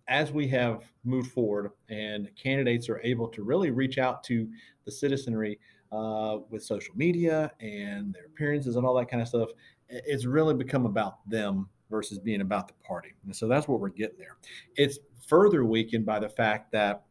as 0.07 0.31
we 0.31 0.47
have 0.49 0.83
moved 1.05 1.31
forward 1.31 1.71
and 1.89 2.29
candidates 2.35 2.89
are 2.89 2.99
able 3.03 3.27
to 3.29 3.43
really 3.43 3.71
reach 3.71 3.97
out 3.97 4.23
to 4.25 4.49
the 4.85 4.91
citizenry 4.91 5.57
uh, 5.91 6.39
with 6.49 6.63
social 6.63 6.93
media 6.97 7.51
and 7.61 8.13
their 8.13 8.25
appearances 8.25 8.75
and 8.75 8.85
all 8.85 8.93
that 8.95 9.09
kind 9.09 9.21
of 9.21 9.27
stuff, 9.27 9.49
it's 9.89 10.25
really 10.25 10.53
become 10.53 10.85
about 10.85 11.27
them 11.29 11.67
versus 11.91 12.17
being 12.17 12.41
about 12.41 12.67
the 12.67 12.73
party. 12.85 13.13
And 13.25 13.35
so 13.35 13.47
that's 13.47 13.67
what 13.67 13.79
we're 13.79 13.89
getting 13.89 14.17
there. 14.17 14.37
It's 14.75 14.97
further 15.27 15.63
weakened 15.65 16.05
by 16.05 16.19
the 16.19 16.29
fact 16.29 16.71
that 16.71 17.03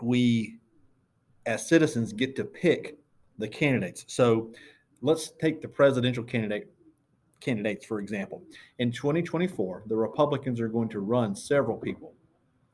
we, 0.00 0.58
as 1.44 1.68
citizens, 1.68 2.12
get 2.12 2.36
to 2.36 2.44
pick 2.44 2.96
the 3.38 3.48
candidates. 3.48 4.04
So 4.08 4.52
let's 5.02 5.32
take 5.32 5.60
the 5.60 5.68
presidential 5.68 6.24
candidate 6.24 6.72
candidates 7.40 7.84
for 7.84 8.00
example. 8.00 8.42
In 8.78 8.90
2024, 8.90 9.84
the 9.86 9.96
Republicans 9.96 10.58
are 10.58 10.68
going 10.68 10.88
to 10.88 11.00
run 11.00 11.36
several 11.36 11.76
people. 11.76 12.14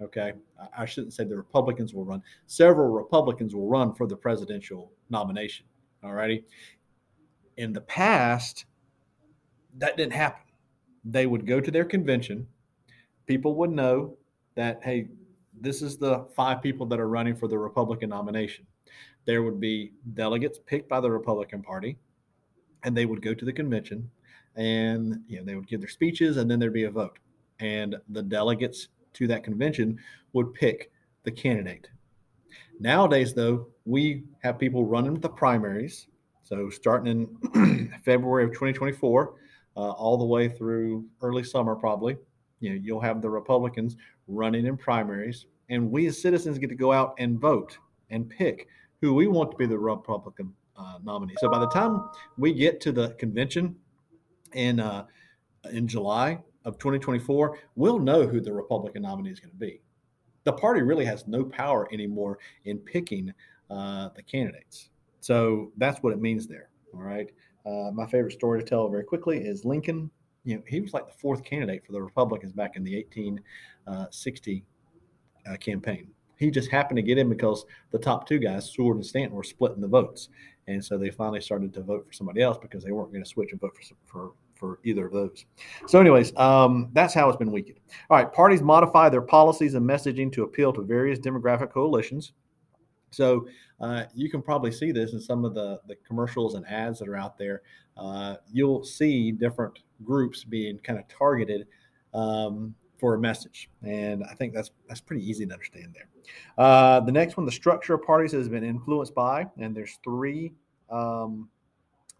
Okay, 0.00 0.32
I 0.76 0.84
shouldn't 0.84 1.12
say 1.14 1.24
the 1.24 1.36
Republicans 1.36 1.94
will 1.94 2.04
run. 2.04 2.22
Several 2.46 2.88
Republicans 2.88 3.54
will 3.54 3.68
run 3.68 3.94
for 3.94 4.06
the 4.06 4.16
presidential 4.16 4.92
nomination. 5.10 5.66
All 6.02 6.12
righty. 6.12 6.44
In 7.56 7.72
the 7.72 7.82
past, 7.82 8.64
that 9.78 9.96
didn't 9.96 10.14
happen 10.14 10.41
they 11.04 11.26
would 11.26 11.46
go 11.46 11.60
to 11.60 11.70
their 11.70 11.84
convention. 11.84 12.46
People 13.26 13.54
would 13.56 13.70
know 13.70 14.16
that, 14.54 14.80
hey, 14.82 15.08
this 15.60 15.82
is 15.82 15.96
the 15.96 16.26
five 16.34 16.62
people 16.62 16.86
that 16.86 17.00
are 17.00 17.08
running 17.08 17.36
for 17.36 17.48
the 17.48 17.58
Republican 17.58 18.10
nomination. 18.10 18.66
There 19.24 19.42
would 19.42 19.60
be 19.60 19.92
delegates 20.14 20.58
picked 20.58 20.88
by 20.88 21.00
the 21.00 21.10
Republican 21.10 21.62
Party, 21.62 21.98
and 22.82 22.96
they 22.96 23.06
would 23.06 23.22
go 23.22 23.34
to 23.34 23.44
the 23.44 23.52
convention 23.52 24.10
and 24.56 25.20
you 25.28 25.38
know 25.38 25.44
they 25.44 25.54
would 25.54 25.66
give 25.66 25.80
their 25.80 25.88
speeches 25.88 26.36
and 26.36 26.50
then 26.50 26.58
there'd 26.58 26.72
be 26.72 26.84
a 26.84 26.90
vote 26.90 27.18
and 27.60 27.96
the 28.10 28.22
delegates 28.22 28.88
to 29.14 29.26
that 29.26 29.44
convention 29.44 29.98
would 30.32 30.52
pick 30.52 30.90
the 31.24 31.30
candidate 31.30 31.88
nowadays 32.78 33.32
though 33.32 33.66
we 33.84 34.24
have 34.42 34.58
people 34.58 34.84
running 34.84 35.18
the 35.20 35.28
primaries 35.28 36.08
so 36.42 36.68
starting 36.68 37.28
in 37.54 37.94
february 38.04 38.44
of 38.44 38.50
2024 38.50 39.34
uh, 39.76 39.90
all 39.90 40.16
the 40.16 40.24
way 40.24 40.48
through 40.48 41.04
early 41.20 41.42
summer 41.42 41.74
probably 41.74 42.16
you 42.60 42.70
know 42.70 42.80
you'll 42.82 43.00
have 43.00 43.22
the 43.22 43.30
republicans 43.30 43.96
running 44.28 44.66
in 44.66 44.76
primaries 44.76 45.46
and 45.70 45.90
we 45.90 46.06
as 46.06 46.20
citizens 46.20 46.58
get 46.58 46.68
to 46.68 46.74
go 46.74 46.92
out 46.92 47.14
and 47.18 47.38
vote 47.40 47.78
and 48.10 48.28
pick 48.28 48.68
who 49.00 49.14
we 49.14 49.26
want 49.26 49.50
to 49.50 49.56
be 49.56 49.66
the 49.66 49.78
republican 49.78 50.52
uh, 50.76 50.98
nominee 51.02 51.34
so 51.38 51.50
by 51.50 51.58
the 51.58 51.68
time 51.68 52.08
we 52.38 52.52
get 52.52 52.80
to 52.80 52.92
the 52.92 53.10
convention 53.14 53.74
in 54.54 54.80
uh, 54.80 55.04
in 55.70 55.86
July 55.86 56.38
of 56.64 56.78
2024, 56.78 57.58
we'll 57.76 57.98
know 57.98 58.26
who 58.26 58.40
the 58.40 58.52
Republican 58.52 59.02
nominee 59.02 59.30
is 59.30 59.40
going 59.40 59.50
to 59.50 59.56
be. 59.56 59.80
The 60.44 60.52
party 60.52 60.82
really 60.82 61.04
has 61.04 61.26
no 61.26 61.44
power 61.44 61.88
anymore 61.92 62.38
in 62.64 62.78
picking 62.78 63.32
uh, 63.70 64.10
the 64.14 64.22
candidates. 64.22 64.90
So 65.20 65.70
that's 65.76 66.02
what 66.02 66.12
it 66.12 66.20
means 66.20 66.46
there. 66.46 66.68
All 66.94 67.02
right. 67.02 67.30
Uh, 67.64 67.90
my 67.92 68.06
favorite 68.06 68.32
story 68.32 68.62
to 68.62 68.68
tell 68.68 68.88
very 68.88 69.04
quickly 69.04 69.38
is 69.38 69.64
Lincoln. 69.64 70.10
You 70.44 70.56
know, 70.56 70.62
he 70.66 70.80
was 70.80 70.92
like 70.92 71.06
the 71.06 71.14
fourth 71.14 71.44
candidate 71.44 71.86
for 71.86 71.92
the 71.92 72.02
Republicans 72.02 72.52
back 72.52 72.76
in 72.76 72.82
the 72.82 72.96
1860 72.96 74.64
uh, 75.46 75.50
uh, 75.50 75.56
campaign. 75.56 76.08
He 76.38 76.50
just 76.50 76.70
happened 76.70 76.96
to 76.96 77.02
get 77.02 77.18
in 77.18 77.28
because 77.28 77.64
the 77.92 77.98
top 77.98 78.26
two 78.26 78.38
guys, 78.38 78.72
Seward 78.72 78.96
and 78.96 79.06
Stanton, 79.06 79.36
were 79.36 79.44
splitting 79.44 79.80
the 79.80 79.86
votes, 79.86 80.28
and 80.66 80.84
so 80.84 80.98
they 80.98 81.10
finally 81.10 81.40
started 81.40 81.72
to 81.74 81.82
vote 81.82 82.04
for 82.06 82.12
somebody 82.12 82.42
else 82.42 82.58
because 82.60 82.82
they 82.82 82.90
weren't 82.90 83.12
going 83.12 83.22
to 83.22 83.28
switch 83.28 83.52
and 83.52 83.60
vote 83.60 83.76
for 83.76 83.94
for 84.06 84.32
for 84.62 84.78
either 84.84 85.06
of 85.06 85.12
those. 85.12 85.44
So, 85.86 86.00
anyways, 86.00 86.36
um, 86.36 86.88
that's 86.92 87.12
how 87.14 87.28
it's 87.28 87.36
been 87.36 87.50
weakened. 87.50 87.80
All 88.10 88.16
right, 88.16 88.32
parties 88.32 88.62
modify 88.62 89.08
their 89.08 89.22
policies 89.22 89.74
and 89.74 89.88
messaging 89.88 90.32
to 90.32 90.44
appeal 90.44 90.72
to 90.72 90.82
various 90.82 91.18
demographic 91.18 91.72
coalitions. 91.72 92.32
So 93.12 93.46
uh, 93.80 94.04
you 94.14 94.30
can 94.30 94.42
probably 94.42 94.72
see 94.72 94.92
this 94.92 95.12
in 95.12 95.20
some 95.20 95.44
of 95.44 95.54
the, 95.54 95.80
the 95.86 95.96
commercials 96.06 96.54
and 96.54 96.66
ads 96.66 96.98
that 96.98 97.08
are 97.08 97.16
out 97.16 97.38
there. 97.38 97.62
Uh, 97.96 98.36
you'll 98.50 98.84
see 98.84 99.32
different 99.32 99.80
groups 100.02 100.44
being 100.44 100.78
kind 100.78 100.98
of 100.98 101.06
targeted 101.08 101.66
um, 102.14 102.74
for 102.98 103.14
a 103.14 103.18
message, 103.18 103.68
and 103.82 104.22
I 104.24 104.34
think 104.34 104.54
that's 104.54 104.70
that's 104.88 105.00
pretty 105.00 105.28
easy 105.28 105.44
to 105.44 105.52
understand 105.52 105.94
there. 105.94 106.08
Uh, 106.56 107.00
the 107.00 107.12
next 107.12 107.36
one, 107.36 107.44
the 107.44 107.52
structure 107.52 107.94
of 107.94 108.02
parties 108.02 108.32
has 108.32 108.48
been 108.48 108.64
influenced 108.64 109.14
by, 109.14 109.46
and 109.58 109.76
there's 109.76 109.98
three 110.04 110.52
um, 110.88 111.48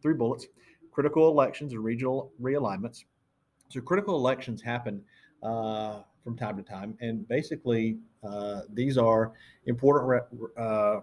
three 0.03 0.15
bullets 0.15 0.47
critical 0.91 1.29
elections 1.29 1.73
and 1.73 1.83
regional 1.83 2.31
realignments. 2.41 3.05
So 3.71 3.81
critical 3.81 4.17
elections 4.17 4.61
happen 4.61 5.03
uh, 5.43 6.03
from 6.25 6.37
time 6.37 6.57
to 6.57 6.63
time, 6.63 6.97
and 7.01 7.27
basically 7.29 7.99
uh, 8.23 8.63
these 8.73 8.97
are 8.97 9.33
important 9.67 10.09
re- 10.09 10.49
uh, 10.57 11.01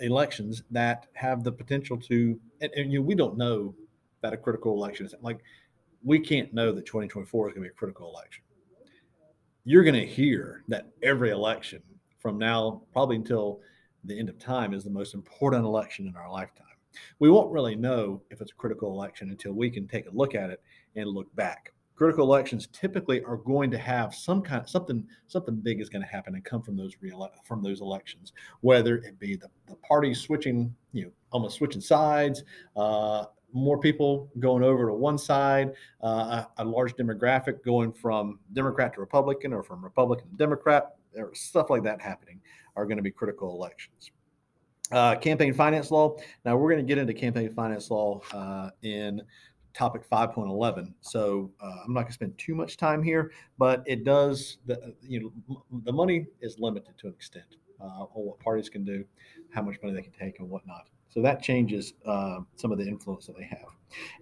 elections 0.00 0.62
that 0.70 1.06
have 1.14 1.42
the 1.42 1.52
potential 1.52 1.96
to. 1.96 2.38
And, 2.60 2.70
and, 2.76 2.92
you 2.92 3.00
know, 3.00 3.04
we 3.04 3.14
don't 3.14 3.36
know 3.36 3.74
that 4.22 4.32
a 4.32 4.36
critical 4.36 4.72
election 4.72 5.06
is 5.06 5.14
like 5.20 5.40
we 6.02 6.18
can't 6.18 6.52
know 6.52 6.72
that 6.72 6.86
2024 6.86 7.48
is 7.48 7.54
going 7.54 7.62
to 7.64 7.68
be 7.68 7.72
a 7.72 7.76
critical 7.76 8.08
election. 8.10 8.44
You're 9.64 9.84
going 9.84 9.94
to 9.94 10.06
hear 10.06 10.62
that 10.68 10.88
every 11.02 11.30
election 11.30 11.82
from 12.18 12.38
now 12.38 12.82
probably 12.92 13.16
until 13.16 13.60
the 14.04 14.18
end 14.18 14.28
of 14.28 14.38
time 14.38 14.74
is 14.74 14.84
the 14.84 14.90
most 14.90 15.14
important 15.14 15.64
election 15.64 16.06
in 16.06 16.14
our 16.14 16.30
lifetime 16.30 16.66
we 17.18 17.30
won't 17.30 17.52
really 17.52 17.76
know 17.76 18.22
if 18.30 18.40
it's 18.40 18.52
a 18.52 18.54
critical 18.54 18.90
election 18.90 19.30
until 19.30 19.52
we 19.52 19.70
can 19.70 19.86
take 19.86 20.06
a 20.06 20.10
look 20.10 20.34
at 20.34 20.50
it 20.50 20.62
and 20.96 21.08
look 21.08 21.34
back. 21.34 21.72
Critical 21.96 22.24
elections 22.24 22.68
typically 22.72 23.22
are 23.22 23.36
going 23.36 23.70
to 23.70 23.78
have 23.78 24.14
some 24.14 24.42
kind 24.42 24.68
something 24.68 25.06
something 25.28 25.54
big 25.56 25.80
is 25.80 25.88
going 25.88 26.02
to 26.02 26.08
happen 26.08 26.34
and 26.34 26.44
come 26.44 26.60
from 26.60 26.76
those 26.76 26.96
real 27.00 27.30
from 27.44 27.62
those 27.62 27.80
elections, 27.80 28.32
whether 28.60 28.96
it 28.96 29.18
be 29.18 29.36
the, 29.36 29.48
the 29.68 29.76
parties 29.76 30.20
switching, 30.20 30.74
you 30.92 31.04
know, 31.04 31.10
almost 31.30 31.56
switching 31.56 31.80
sides, 31.80 32.42
uh, 32.76 33.26
more 33.52 33.78
people 33.78 34.28
going 34.40 34.64
over 34.64 34.88
to 34.88 34.92
one 34.92 35.16
side, 35.16 35.72
uh, 36.02 36.44
a, 36.58 36.62
a, 36.62 36.64
large 36.64 36.94
demographic 36.96 37.62
going 37.64 37.92
from 37.92 38.40
Democrat 38.52 38.92
to 38.94 39.00
Republican 39.00 39.52
or 39.52 39.62
from 39.62 39.82
Republican 39.82 40.28
to 40.28 40.36
Democrat, 40.36 40.96
or 41.16 41.32
stuff 41.34 41.70
like 41.70 41.84
that 41.84 42.02
happening 42.02 42.40
are 42.76 42.84
going 42.84 42.96
to 42.96 43.02
be 43.02 43.12
critical 43.12 43.54
elections. 43.54 44.10
Uh, 44.90 45.14
campaign 45.16 45.54
finance 45.54 45.90
law. 45.90 46.16
Now 46.44 46.56
we're 46.56 46.70
going 46.70 46.84
to 46.84 46.88
get 46.88 46.98
into 46.98 47.14
campaign 47.14 47.52
finance 47.54 47.90
law 47.90 48.20
uh, 48.32 48.70
in 48.82 49.22
topic 49.74 50.08
5.11. 50.08 50.92
So 51.00 51.50
uh, 51.60 51.66
I'm 51.84 51.92
not 51.92 52.02
going 52.02 52.06
to 52.08 52.12
spend 52.12 52.38
too 52.38 52.54
much 52.54 52.76
time 52.76 53.02
here, 53.02 53.32
but 53.58 53.82
it 53.86 54.04
does 54.04 54.58
the 54.66 54.94
you 55.02 55.32
know 55.48 55.64
the 55.84 55.92
money 55.92 56.26
is 56.40 56.58
limited 56.58 56.96
to 56.98 57.08
an 57.08 57.12
extent 57.12 57.56
uh, 57.80 57.84
on 57.84 58.08
what 58.26 58.38
parties 58.40 58.68
can 58.68 58.84
do, 58.84 59.04
how 59.50 59.62
much 59.62 59.76
money 59.82 59.94
they 59.94 60.02
can 60.02 60.12
take, 60.12 60.38
and 60.38 60.48
whatnot. 60.48 60.88
So 61.08 61.22
that 61.22 61.42
changes 61.42 61.94
uh, 62.06 62.40
some 62.56 62.72
of 62.72 62.78
the 62.78 62.86
influence 62.86 63.26
that 63.26 63.36
they 63.36 63.44
have. 63.44 63.68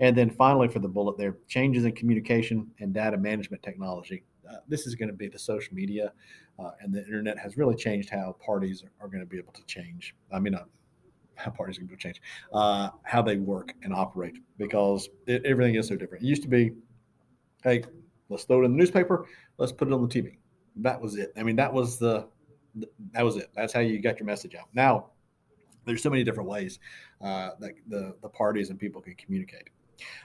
And 0.01 0.17
then 0.17 0.29
finally, 0.29 0.69
for 0.69 0.79
the 0.79 0.89
bullet 0.89 1.17
there, 1.17 1.37
changes 1.49 1.85
in 1.85 1.93
communication 1.93 2.71
and 2.81 2.93
data 2.93 3.17
management 3.17 3.63
technology. 3.63 4.25
Uh, 4.51 4.57
this 4.69 4.87
is 4.87 4.95
going 4.95 5.09
to 5.09 5.15
be 5.15 5.29
the 5.29 5.39
social 5.39 5.75
media 5.75 6.13
uh, 6.59 6.73
and 6.81 6.93
the 6.93 6.99
internet 7.05 7.39
has 7.39 7.57
really 7.57 7.75
changed 7.75 8.11
how 8.11 8.37
parties 8.45 8.83
are, 8.83 9.05
are 9.05 9.09
going 9.09 9.21
to 9.21 9.27
be 9.27 9.39
able 9.39 9.53
to 9.53 9.65
change. 9.65 10.15
I 10.31 10.39
mean, 10.39 10.55
how 11.37 11.51
parties 11.51 11.79
to 11.79 11.97
change, 11.97 12.21
uh, 12.53 12.91
how 13.05 13.23
they 13.23 13.37
work 13.37 13.73
and 13.83 13.93
operate 13.93 14.35
because 14.59 15.09
it, 15.27 15.45
everything 15.45 15.75
is 15.75 15.89
so 15.89 15.97
different. 15.97 16.25
It 16.25 16.27
used 16.27 16.43
to 16.43 16.49
be, 16.49 16.73
hey, 17.65 17.85
let's 18.29 18.45
throw 18.45 18.63
it 18.63 18.65
in 18.67 18.73
the 18.73 18.79
newspaper, 18.79 19.27
let's 19.59 19.73
put 19.73 19.89
it 19.89 19.95
on 19.95 20.03
the 20.03 20.09
TV. 20.09 20.37
That 20.77 21.01
was 21.01 21.17
it. 21.17 21.33
I 21.37 21.43
mean, 21.43 21.57
that 21.57 21.73
was 21.73 21.99
the 21.99 22.29
that 23.13 23.23
was 23.23 23.37
it. 23.37 23.51
That's 23.55 23.73
how 23.73 23.81
you 23.81 24.01
got 24.01 24.19
your 24.19 24.27
message 24.27 24.55
out. 24.55 24.69
Now, 24.73 25.11
there's 25.85 26.03
so 26.03 26.09
many 26.11 26.25
different 26.25 26.49
ways 26.49 26.79
uh, 27.21 27.51
that 27.61 27.73
the 27.89 28.15
the 28.23 28.29
parties 28.29 28.71
and 28.71 28.79
people 28.79 29.03
can 29.03 29.15
communicate. 29.15 29.69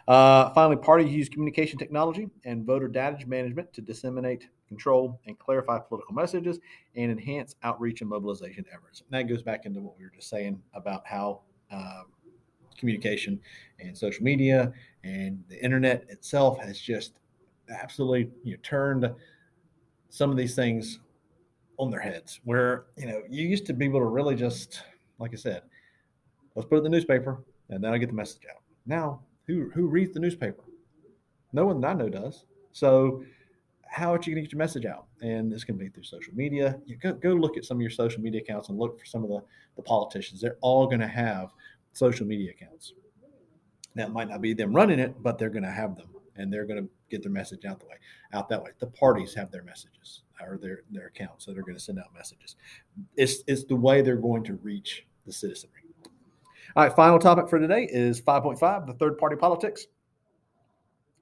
Uh, 0.08 0.52
finally, 0.54 0.78
parties 0.78 1.12
use 1.12 1.30
communication 1.30 1.78
technology 1.78 2.30
and 2.46 2.66
voter 2.66 2.88
data 2.88 3.28
management 3.28 3.72
to 3.74 3.82
disseminate, 3.82 4.48
control, 4.68 5.20
and 5.26 5.38
clarify 5.40 5.80
political 5.80 6.14
messages 6.14 6.60
and 6.96 7.12
enhance 7.12 7.56
outreach 7.64 8.02
and 8.02 8.10
mobilization 8.10 8.66
efforts. 8.74 9.02
And 9.02 9.20
that 9.20 9.32
goes 9.32 9.42
back 9.42 9.66
into 9.66 9.82
what 9.82 9.98
we 9.98 10.04
were 10.04 10.12
just 10.14 10.30
saying 10.30 10.62
about 10.74 11.06
how 11.06 11.42
uh, 11.72 12.04
communication 12.78 13.40
and 13.80 13.98
social 13.98 14.24
media 14.24 14.72
and 15.04 15.44
the 15.50 15.64
internet 15.64 16.06
itself 16.10 16.60
has 16.60 16.80
just 16.80 17.14
absolutely 17.70 18.30
you 18.44 18.52
know, 18.54 18.60
turned 18.64 19.12
some 20.10 20.32
of 20.32 20.38
these 20.38 20.56
things 20.56 21.00
on 21.78 21.92
their 21.92 22.00
heads. 22.00 22.40
Where 22.44 22.86
you 22.98 23.08
know 23.08 23.22
you 23.30 23.48
used 23.48 23.66
to 23.68 23.74
be 23.74 23.86
able 23.86 24.00
to 24.00 24.06
really 24.06 24.36
just, 24.36 24.82
like 25.20 25.32
I 25.34 25.38
said, 25.38 25.64
let's 26.56 26.68
put 26.68 26.76
it 26.76 26.78
in 26.80 26.84
the 26.86 26.90
newspaper 26.90 27.44
and 27.70 27.84
then 27.84 27.94
I 27.94 27.98
get 27.98 28.10
the 28.10 28.16
message 28.16 28.44
out. 28.50 28.62
Now 28.86 29.22
who 29.46 29.70
who 29.74 29.88
reads 29.88 30.14
the 30.14 30.20
newspaper? 30.20 30.64
No 31.54 31.66
one 31.66 31.82
that 31.82 31.88
I 31.88 31.94
know 31.94 32.10
does. 32.10 32.46
So 32.74 33.24
how 33.90 34.14
are 34.14 34.18
you 34.18 34.34
going 34.34 34.36
to 34.36 34.42
get 34.42 34.52
your 34.52 34.60
message 34.60 34.86
out? 34.86 35.06
And 35.22 35.52
going 35.52 35.62
to 35.62 35.74
be 35.74 35.90
through 35.90 36.04
social 36.04 36.34
media. 36.34 36.80
You 36.86 36.98
go, 36.98 37.14
go 37.14 37.30
look 37.30 37.58
at 37.58 37.66
some 37.66 37.78
of 37.78 37.82
your 37.82 37.90
social 37.90 38.22
media 38.22 38.42
accounts 38.42 38.70
and 38.70 38.78
look 38.78 39.00
for 39.00 39.06
some 39.06 39.24
of 39.24 39.30
the, 39.30 39.42
the 39.76 39.82
politicians. 39.82 40.42
They're 40.42 40.58
all 40.62 40.86
going 40.86 41.00
to 41.00 41.08
have 41.08 41.52
social 41.94 42.26
media 42.26 42.52
accounts. 42.52 42.94
Now 43.96 44.06
it 44.06 44.12
might 44.12 44.30
not 44.30 44.42
be 44.42 44.54
them 44.54 44.74
running 44.74 45.00
it, 45.00 45.16
but 45.24 45.38
they're 45.38 45.50
going 45.50 45.64
to 45.64 45.72
have 45.72 45.96
them 45.96 46.08
and 46.38 46.54
they're 46.54 46.66
going 46.66 46.82
to 46.82 46.90
get 47.10 47.24
their 47.24 47.32
message 47.32 47.66
out 47.66 47.80
the 47.80 47.88
way 47.88 47.96
out 48.34 48.50
that 48.50 48.64
way. 48.64 48.72
The 48.80 48.88
parties 48.88 49.34
have 49.34 49.52
their 49.52 49.64
messages 49.64 50.24
or 50.42 50.58
their 50.58 50.84
their 50.92 51.08
accounts, 51.08 51.46
so 51.46 51.54
they're 51.54 51.64
going 51.64 51.78
to 51.78 51.84
send 51.84 52.00
out 52.00 52.14
messages. 52.14 52.56
It's 53.16 53.44
it's 53.48 53.64
the 53.64 53.76
way 53.76 54.02
they're 54.02 54.16
going 54.16 54.44
to 54.46 54.54
reach 54.56 55.06
the 55.26 55.34
citizenry. 55.34 55.82
All 56.76 56.84
right, 56.84 56.96
final 56.96 57.18
topic 57.18 57.50
for 57.50 57.60
today 57.60 57.88
is 57.90 58.22
5.5, 58.22 58.86
the 58.86 58.94
third 58.94 59.18
party 59.18 59.36
politics. 59.36 59.88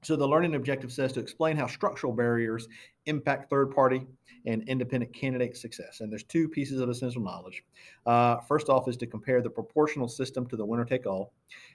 So 0.06 0.16
the 0.16 0.28
learning 0.28 0.54
objective 0.54 0.92
says 0.92 1.12
to 1.14 1.20
explain 1.20 1.58
how 1.58 1.66
structural 1.66 2.14
barriers 2.14 2.68
impact 3.08 3.50
third 3.50 3.72
party 3.72 4.06
and 4.46 4.62
independent 4.70 5.12
candidate 5.14 5.58
success. 5.58 6.02
And 6.02 6.12
there's 6.12 6.24
two 6.24 6.48
pieces 6.48 6.80
of 6.80 6.90
essential 6.90 7.24
knowledge. 7.24 7.64
Uh, 8.06 8.38
first 8.42 8.70
off 8.70 8.88
is 8.88 8.98
to 8.98 9.08
compare 9.08 9.42
the 9.42 9.50
proportional 9.50 10.08
system 10.08 10.46
to 10.48 10.56
the 10.56 10.66
winner 10.66 10.86
take 10.86 11.08
all 11.08 11.34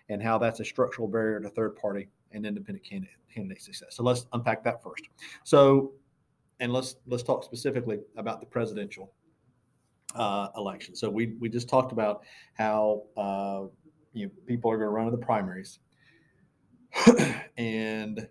and 0.08 0.22
how 0.22 0.38
that's 0.38 0.60
a 0.60 0.64
structural 0.64 1.08
barrier 1.08 1.40
to 1.40 1.48
third 1.48 1.74
party 1.74 2.08
and 2.30 2.46
independent 2.46 2.84
candidate, 2.84 3.16
candidate 3.34 3.60
success. 3.62 3.96
So 3.96 4.04
let's 4.04 4.26
unpack 4.32 4.62
that 4.62 4.80
first. 4.80 5.08
So, 5.42 5.92
and 6.60 6.72
let's 6.72 6.96
let's 7.08 7.24
talk 7.24 7.42
specifically 7.42 7.98
about 8.16 8.38
the 8.38 8.46
presidential 8.46 9.12
uh, 10.14 10.48
election. 10.56 10.94
So 10.94 11.10
we 11.10 11.34
we 11.40 11.48
just 11.48 11.68
talked 11.68 11.90
about 11.90 12.22
how 12.54 13.02
uh, 13.16 13.62
you 14.12 14.26
know, 14.26 14.32
people 14.46 14.70
are 14.70 14.76
going 14.76 14.86
to 14.86 14.92
run 14.92 15.06
in 15.06 15.12
the 15.12 15.26
primaries, 15.26 15.80
and 17.56 18.26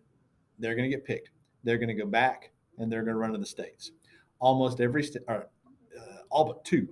they're 0.60 0.76
going 0.76 0.90
to 0.90 0.96
get 0.96 1.06
picked. 1.06 1.32
They're 1.64 1.78
going 1.78 1.90
to 1.90 1.94
go 1.94 2.06
back 2.06 2.52
and 2.78 2.92
they're 2.92 3.04
going 3.04 3.14
to 3.14 3.20
run 3.20 3.34
to 3.34 3.38
the 3.38 3.46
states. 3.46 3.92
Almost 4.40 4.80
every 4.80 5.04
state, 5.04 5.24
uh, 5.28 5.42
all 6.30 6.46
but 6.46 6.64
two. 6.64 6.88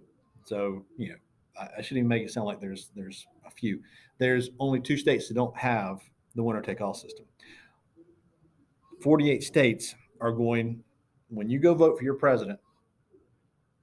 So 0.46 0.86
you 0.98 1.10
know, 1.10 1.16
I, 1.60 1.68
I 1.78 1.82
shouldn't 1.82 2.00
even 2.00 2.08
make 2.08 2.24
it 2.24 2.32
sound 2.32 2.46
like 2.46 2.60
there's 2.60 2.90
there's 2.96 3.26
a 3.46 3.52
few. 3.52 3.82
There's 4.18 4.50
only 4.60 4.80
two 4.80 4.98
states 4.98 5.28
that 5.28 5.36
don't 5.36 5.56
have 5.58 6.02
the 6.36 6.44
winner 6.44 6.62
take 6.62 6.82
all 6.82 6.94
system. 6.94 7.26
48 9.02 9.44
states 9.44 9.96
are 10.20 10.32
going 10.32 10.84
when 11.30 11.50
you 11.50 11.60
go 11.60 11.74
vote 11.74 11.98
for 11.98 12.04
your 12.04 12.16
president 12.16 12.60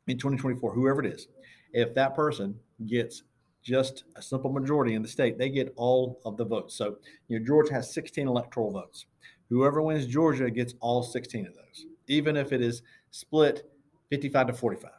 in 0.07 0.17
2024, 0.17 0.73
whoever 0.73 1.05
it 1.05 1.13
is, 1.13 1.29
if 1.73 1.95
that 1.95 2.15
person 2.15 2.59
gets 2.87 3.23
just 3.65 4.05
a 4.15 4.23
simple 4.23 4.53
majority 4.53 4.95
in 4.95 5.03
the 5.03 5.09
state, 5.09 5.39
they 5.39 5.49
get 5.49 5.73
all 5.77 6.21
of 6.25 6.37
the 6.37 6.45
votes. 6.45 6.75
So, 6.75 6.99
you 7.29 7.39
know, 7.39 7.45
Georgia 7.45 7.73
has 7.75 7.93
16 7.93 8.29
electoral 8.29 8.71
votes. 8.71 9.07
Whoever 9.49 9.83
wins 9.83 10.07
Georgia 10.07 10.51
gets 10.51 10.75
all 10.81 11.03
16 11.03 11.47
of 11.47 11.55
those, 11.55 11.87
even 12.07 12.37
if 12.37 12.53
it 12.53 12.61
is 12.61 12.83
split 13.11 13.71
55 14.11 14.49
to 14.49 14.53
45, 14.53 14.91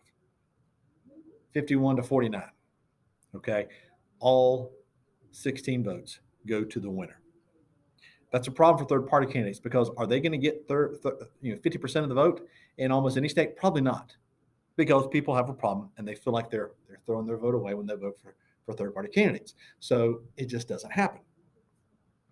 51 1.54 1.96
to 1.98 2.04
49. 2.04 2.44
Okay. 3.36 3.68
All 4.20 4.74
16 5.32 5.84
votes 5.84 6.20
go 6.48 6.64
to 6.64 6.80
the 6.80 6.90
winner. 6.90 7.20
That's 8.32 8.48
a 8.48 8.52
problem 8.52 8.84
for 8.84 8.90
third 8.90 9.08
party 9.08 9.28
candidates 9.28 9.60
because 9.60 9.92
are 9.98 10.08
they 10.08 10.20
going 10.20 10.32
to 10.32 10.38
get 10.38 10.68
third, 10.68 11.02
th- 11.04 11.16
you 11.42 11.54
know, 11.54 11.60
50% 11.60 12.04
of 12.04 12.10
the 12.10 12.16
vote 12.16 12.48
in 12.78 12.92
almost 12.92 13.18
any 13.18 13.30
state? 13.30 13.56
Probably 13.56 13.82
not 13.82 14.16
because 14.76 15.08
people 15.08 15.36
have 15.36 15.50
a 15.50 15.54
problem 15.54 15.90
and 15.98 16.08
they 16.08 16.16
feel 16.16 16.34
like 16.34 16.50
they're 16.50 16.72
they're 16.88 17.00
throwing 17.06 17.26
their 17.26 17.38
vote 17.38 17.56
away 17.56 17.74
when 17.74 17.86
they 17.86 17.96
vote 17.96 18.18
for 18.22 18.36
for 18.66 18.74
third 18.74 18.94
party 18.94 19.10
candidates. 19.10 19.54
So 19.80 20.22
it 20.38 20.46
just 20.46 20.68
doesn't 20.68 20.92
happen. 20.92 21.22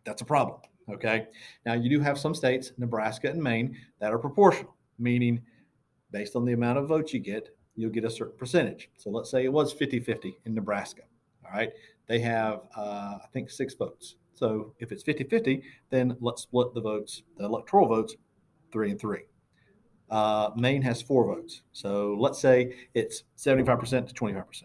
That's 0.03 0.21
a 0.21 0.25
problem. 0.25 0.59
Okay. 0.91 1.27
Now 1.65 1.73
you 1.73 1.89
do 1.89 1.99
have 1.99 2.17
some 2.17 2.35
states, 2.35 2.71
Nebraska 2.77 3.29
and 3.29 3.41
Maine, 3.41 3.77
that 3.99 4.11
are 4.11 4.19
proportional, 4.19 4.75
meaning 4.99 5.41
based 6.11 6.35
on 6.35 6.45
the 6.45 6.53
amount 6.53 6.77
of 6.77 6.87
votes 6.87 7.13
you 7.13 7.19
get, 7.19 7.49
you'll 7.75 7.89
get 7.89 8.03
a 8.03 8.09
certain 8.09 8.37
percentage. 8.37 8.89
So 8.97 9.09
let's 9.09 9.31
say 9.31 9.45
it 9.45 9.51
was 9.51 9.71
50 9.73 9.99
50 9.99 10.37
in 10.45 10.53
Nebraska. 10.53 11.03
All 11.45 11.51
right. 11.51 11.71
They 12.07 12.19
have, 12.19 12.61
uh, 12.75 13.17
I 13.23 13.25
think, 13.31 13.49
six 13.49 13.73
votes. 13.73 14.15
So 14.33 14.73
if 14.79 14.91
it's 14.91 15.03
50 15.03 15.23
50, 15.25 15.63
then 15.89 16.17
let's 16.19 16.41
split 16.41 16.73
the 16.73 16.81
votes, 16.81 17.23
the 17.37 17.45
electoral 17.45 17.87
votes, 17.87 18.15
three 18.71 18.91
and 18.91 18.99
three. 18.99 19.21
Uh, 20.09 20.51
Maine 20.55 20.81
has 20.81 21.01
four 21.01 21.25
votes. 21.25 21.61
So 21.71 22.15
let's 22.19 22.39
say 22.39 22.75
it's 22.93 23.23
75% 23.37 24.07
to 24.07 24.13
25%. 24.13 24.63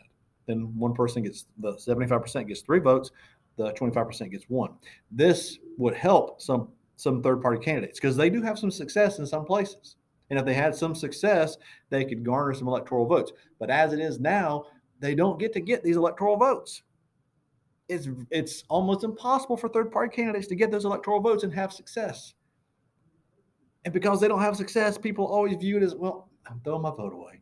Then 0.48 0.76
one 0.76 0.94
person 0.94 1.22
gets 1.22 1.44
the 1.58 1.74
75% 1.74 2.48
gets 2.48 2.62
three 2.62 2.80
votes, 2.80 3.12
the 3.56 3.72
25% 3.72 4.30
gets 4.32 4.44
one. 4.48 4.72
This 5.12 5.58
would 5.76 5.94
help 5.94 6.40
some 6.40 6.70
some 6.96 7.22
third 7.22 7.40
party 7.40 7.62
candidates 7.62 8.00
because 8.00 8.16
they 8.16 8.28
do 8.28 8.42
have 8.42 8.58
some 8.58 8.72
success 8.72 9.20
in 9.20 9.26
some 9.26 9.44
places. 9.44 9.94
And 10.30 10.38
if 10.38 10.44
they 10.44 10.54
had 10.54 10.74
some 10.74 10.94
success, 10.94 11.56
they 11.90 12.04
could 12.04 12.24
garner 12.24 12.52
some 12.54 12.66
electoral 12.66 13.06
votes. 13.06 13.32
But 13.60 13.70
as 13.70 13.92
it 13.92 14.00
is 14.00 14.18
now, 14.18 14.64
they 14.98 15.14
don't 15.14 15.38
get 15.38 15.52
to 15.52 15.60
get 15.60 15.84
these 15.84 15.96
electoral 15.96 16.36
votes. 16.36 16.82
It's 17.88 18.08
it's 18.30 18.64
almost 18.68 19.04
impossible 19.04 19.56
for 19.56 19.68
third 19.68 19.92
party 19.92 20.14
candidates 20.14 20.48
to 20.48 20.56
get 20.56 20.70
those 20.70 20.84
electoral 20.84 21.20
votes 21.20 21.44
and 21.44 21.54
have 21.54 21.72
success. 21.72 22.34
And 23.84 23.94
because 23.94 24.20
they 24.20 24.28
don't 24.28 24.40
have 24.40 24.56
success, 24.56 24.98
people 24.98 25.26
always 25.26 25.56
view 25.56 25.76
it 25.76 25.82
as, 25.82 25.94
well, 25.94 26.28
I'm 26.46 26.60
throwing 26.64 26.82
my 26.82 26.90
vote 26.90 27.14
away. 27.14 27.40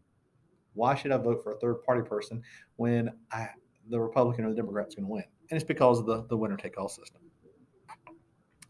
Why 0.77 0.95
should 0.95 1.11
I 1.11 1.17
vote 1.17 1.43
for 1.43 1.53
a 1.53 1.59
third 1.59 1.83
party 1.85 2.09
person 2.09 2.43
when 2.77 3.11
I, 3.33 3.49
the 3.89 4.01
Republican 4.01 4.45
or 4.45 4.51
the 4.51 4.57
Democrat's 4.57 4.95
going 4.95 5.07
to 5.07 5.13
win? 5.13 5.25
And 5.51 5.57
it's 5.57 5.67
because 5.67 5.99
of 5.99 6.07
the, 6.07 6.25
the 6.29 6.37
winner 6.37 6.57
take 6.57 6.79
all 6.79 6.89
system. 6.89 7.23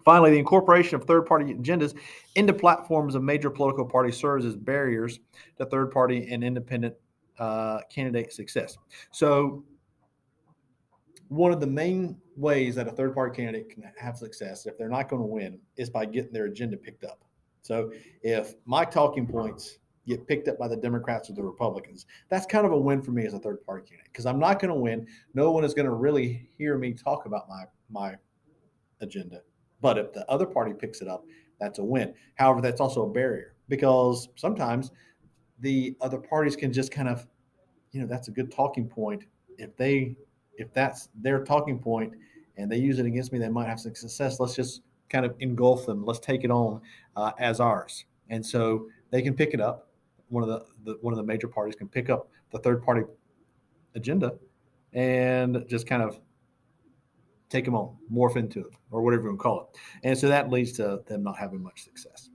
Finally, 0.05 0.31
the 0.31 0.39
incorporation 0.39 0.95
of 0.95 1.05
third 1.05 1.27
party 1.27 1.53
agendas 1.53 1.97
into 2.37 2.53
platforms 2.53 3.17
of 3.17 3.25
major 3.25 3.51
political 3.51 3.85
parties 3.85 4.17
serves 4.17 4.45
as 4.45 4.55
barriers 4.55 5.19
to 5.59 5.67
third 5.67 5.91
party 5.91 6.29
and 6.31 6.45
independent 6.45 6.95
uh, 7.41 7.81
candidate 7.91 8.33
success. 8.33 8.79
So, 9.11 9.65
one 11.29 11.53
of 11.53 11.59
the 11.59 11.67
main 11.67 12.17
ways 12.37 12.77
that 12.77 12.87
a 12.87 12.93
third 12.93 13.15
party 13.15 13.35
candidate 13.35 13.69
can 13.71 13.83
have 13.99 14.17
success 14.17 14.67
if 14.67 14.79
they're 14.79 14.89
not 14.89 15.09
going 15.09 15.23
to 15.23 15.27
win 15.27 15.59
is 15.77 15.91
by 15.91 16.07
getting 16.07 16.33
their 16.33 16.45
agenda 16.45 16.77
picked 16.77 17.03
up. 17.03 17.25
So 17.63 17.91
if 18.23 18.55
my 18.65 18.85
talking 18.85 19.27
points 19.27 19.79
get 20.07 20.27
picked 20.27 20.49
up 20.49 20.59
by 20.59 20.69
the 20.69 20.77
Democrats 20.77 21.31
or 21.31 21.35
the 21.35 21.43
Republicans, 21.43 22.07
that's 22.29 22.47
kind 22.47 22.67
of 22.67 22.73
a 22.73 22.79
win 22.79 23.03
for 23.03 23.11
me 23.11 23.27
as 23.27 23.35
a 23.35 23.39
third 23.39 23.65
party 23.65 23.85
candidate 23.89 24.13
because 24.13 24.27
I'm 24.27 24.39
not 24.39 24.61
going 24.61 24.73
to 24.73 24.81
win. 24.81 25.07
No 25.35 25.51
one 25.51 25.65
is 25.65 25.75
going 25.75 25.87
to 25.87 25.95
really 25.95 26.49
hear 26.59 26.79
me 26.79 26.93
talk 26.93 27.27
about 27.27 27.49
my 27.49 27.65
my 27.91 28.17
agenda. 29.01 29.43
But 29.81 29.99
if 29.99 30.13
the 30.13 30.29
other 30.31 30.47
party 30.47 30.73
picks 30.73 31.01
it 31.01 31.09
up, 31.09 31.25
that's 31.61 31.79
a 31.79 31.85
win. 31.85 32.15
However, 32.35 32.61
that's 32.61 32.81
also 32.81 33.03
a 33.03 33.11
barrier 33.11 33.55
because 33.69 34.29
sometimes 34.37 34.91
the 35.61 35.97
other 36.01 36.19
parties 36.19 36.57
can 36.57 36.73
just 36.73 36.91
kind 36.91 37.09
of, 37.09 37.27
you 37.93 38.01
know, 38.01 38.07
that's 38.07 38.29
a 38.29 38.31
good 38.31 38.51
talking 38.53 38.89
point. 38.89 39.25
If 39.59 39.77
they 39.77 40.17
if 40.59 40.73
that's 40.73 41.09
their 41.15 41.45
talking 41.45 41.79
point 41.79 42.15
and 42.57 42.71
they 42.71 42.79
use 42.79 42.99
it 42.99 43.07
against 43.07 43.33
me, 43.33 43.39
they 43.39 43.49
might 43.49 43.69
have 43.69 43.81
some 43.81 43.95
success. 43.95 44.41
Let's 44.41 44.55
just 44.55 44.83
kind 45.09 45.25
of 45.25 45.35
engulf 45.41 45.87
them. 45.87 46.05
Let's 46.05 46.19
take 46.19 46.45
it 46.45 46.51
on 46.51 46.81
uh, 47.17 47.33
as 47.39 47.61
ours. 47.61 48.05
And 48.29 48.45
so 48.45 48.89
they 49.11 49.23
can 49.23 49.35
pick 49.35 49.55
it 49.55 49.61
up. 49.61 49.89
One 50.29 50.43
of 50.43 50.49
the, 50.49 50.65
the 50.85 50.99
one 51.01 51.13
of 51.13 51.19
the 51.19 51.25
major 51.25 51.49
parties 51.49 51.77
can 51.77 51.89
pick 51.89 52.11
up 52.11 52.29
the 52.51 52.59
third 52.59 52.83
party 52.83 53.03
agenda 53.95 54.33
and 54.93 55.65
just 55.69 55.87
kind 55.87 56.03
of 56.03 56.19
take 57.49 57.65
them 57.65 57.75
on, 57.75 57.97
morph 58.13 58.37
into 58.37 58.61
it, 58.61 58.73
or 58.91 59.03
whatever 59.03 59.25
you 59.25 59.29
want 59.29 59.39
to 59.39 59.43
call 59.43 59.61
it. 59.61 59.81
And 60.05 60.19
so 60.19 60.29
that 60.29 60.51
leads 60.51 60.73
to 60.73 61.01
them 61.07 61.23
not 61.23 61.39
having 61.39 61.63
much 61.63 61.85
success. 61.85 62.31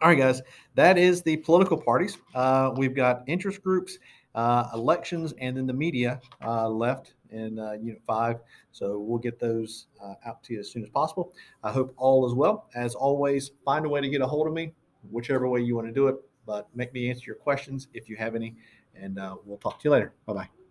All 0.00 0.08
right, 0.08 0.18
guys, 0.18 0.42
that 0.74 0.98
is 0.98 1.22
the 1.22 1.36
political 1.38 1.76
parties. 1.76 2.18
Uh, 2.34 2.72
we've 2.76 2.94
got 2.94 3.22
interest 3.28 3.62
groups, 3.62 3.98
uh, 4.34 4.68
elections, 4.74 5.32
and 5.40 5.56
then 5.56 5.66
the 5.66 5.72
media 5.72 6.20
uh, 6.44 6.68
left 6.68 7.14
in 7.30 7.58
uh, 7.58 7.72
Unit 7.72 8.02
5. 8.06 8.40
So 8.72 8.98
we'll 8.98 9.18
get 9.18 9.38
those 9.38 9.86
uh, 10.02 10.14
out 10.26 10.42
to 10.44 10.54
you 10.54 10.60
as 10.60 10.72
soon 10.72 10.82
as 10.82 10.88
possible. 10.88 11.32
I 11.62 11.70
hope 11.70 11.94
all 11.96 12.26
is 12.26 12.34
well. 12.34 12.68
As 12.74 12.94
always, 12.94 13.52
find 13.64 13.86
a 13.86 13.88
way 13.88 14.00
to 14.00 14.08
get 14.08 14.20
a 14.22 14.26
hold 14.26 14.48
of 14.48 14.54
me, 14.54 14.72
whichever 15.10 15.48
way 15.48 15.60
you 15.60 15.76
want 15.76 15.86
to 15.86 15.92
do 15.92 16.08
it, 16.08 16.16
but 16.46 16.68
make 16.74 16.92
me 16.92 17.10
answer 17.10 17.24
your 17.26 17.36
questions 17.36 17.88
if 17.94 18.08
you 18.08 18.16
have 18.16 18.34
any, 18.34 18.56
and 18.94 19.18
uh, 19.18 19.36
we'll 19.44 19.58
talk 19.58 19.78
to 19.80 19.84
you 19.84 19.90
later. 19.90 20.12
Bye 20.26 20.34
bye. 20.34 20.61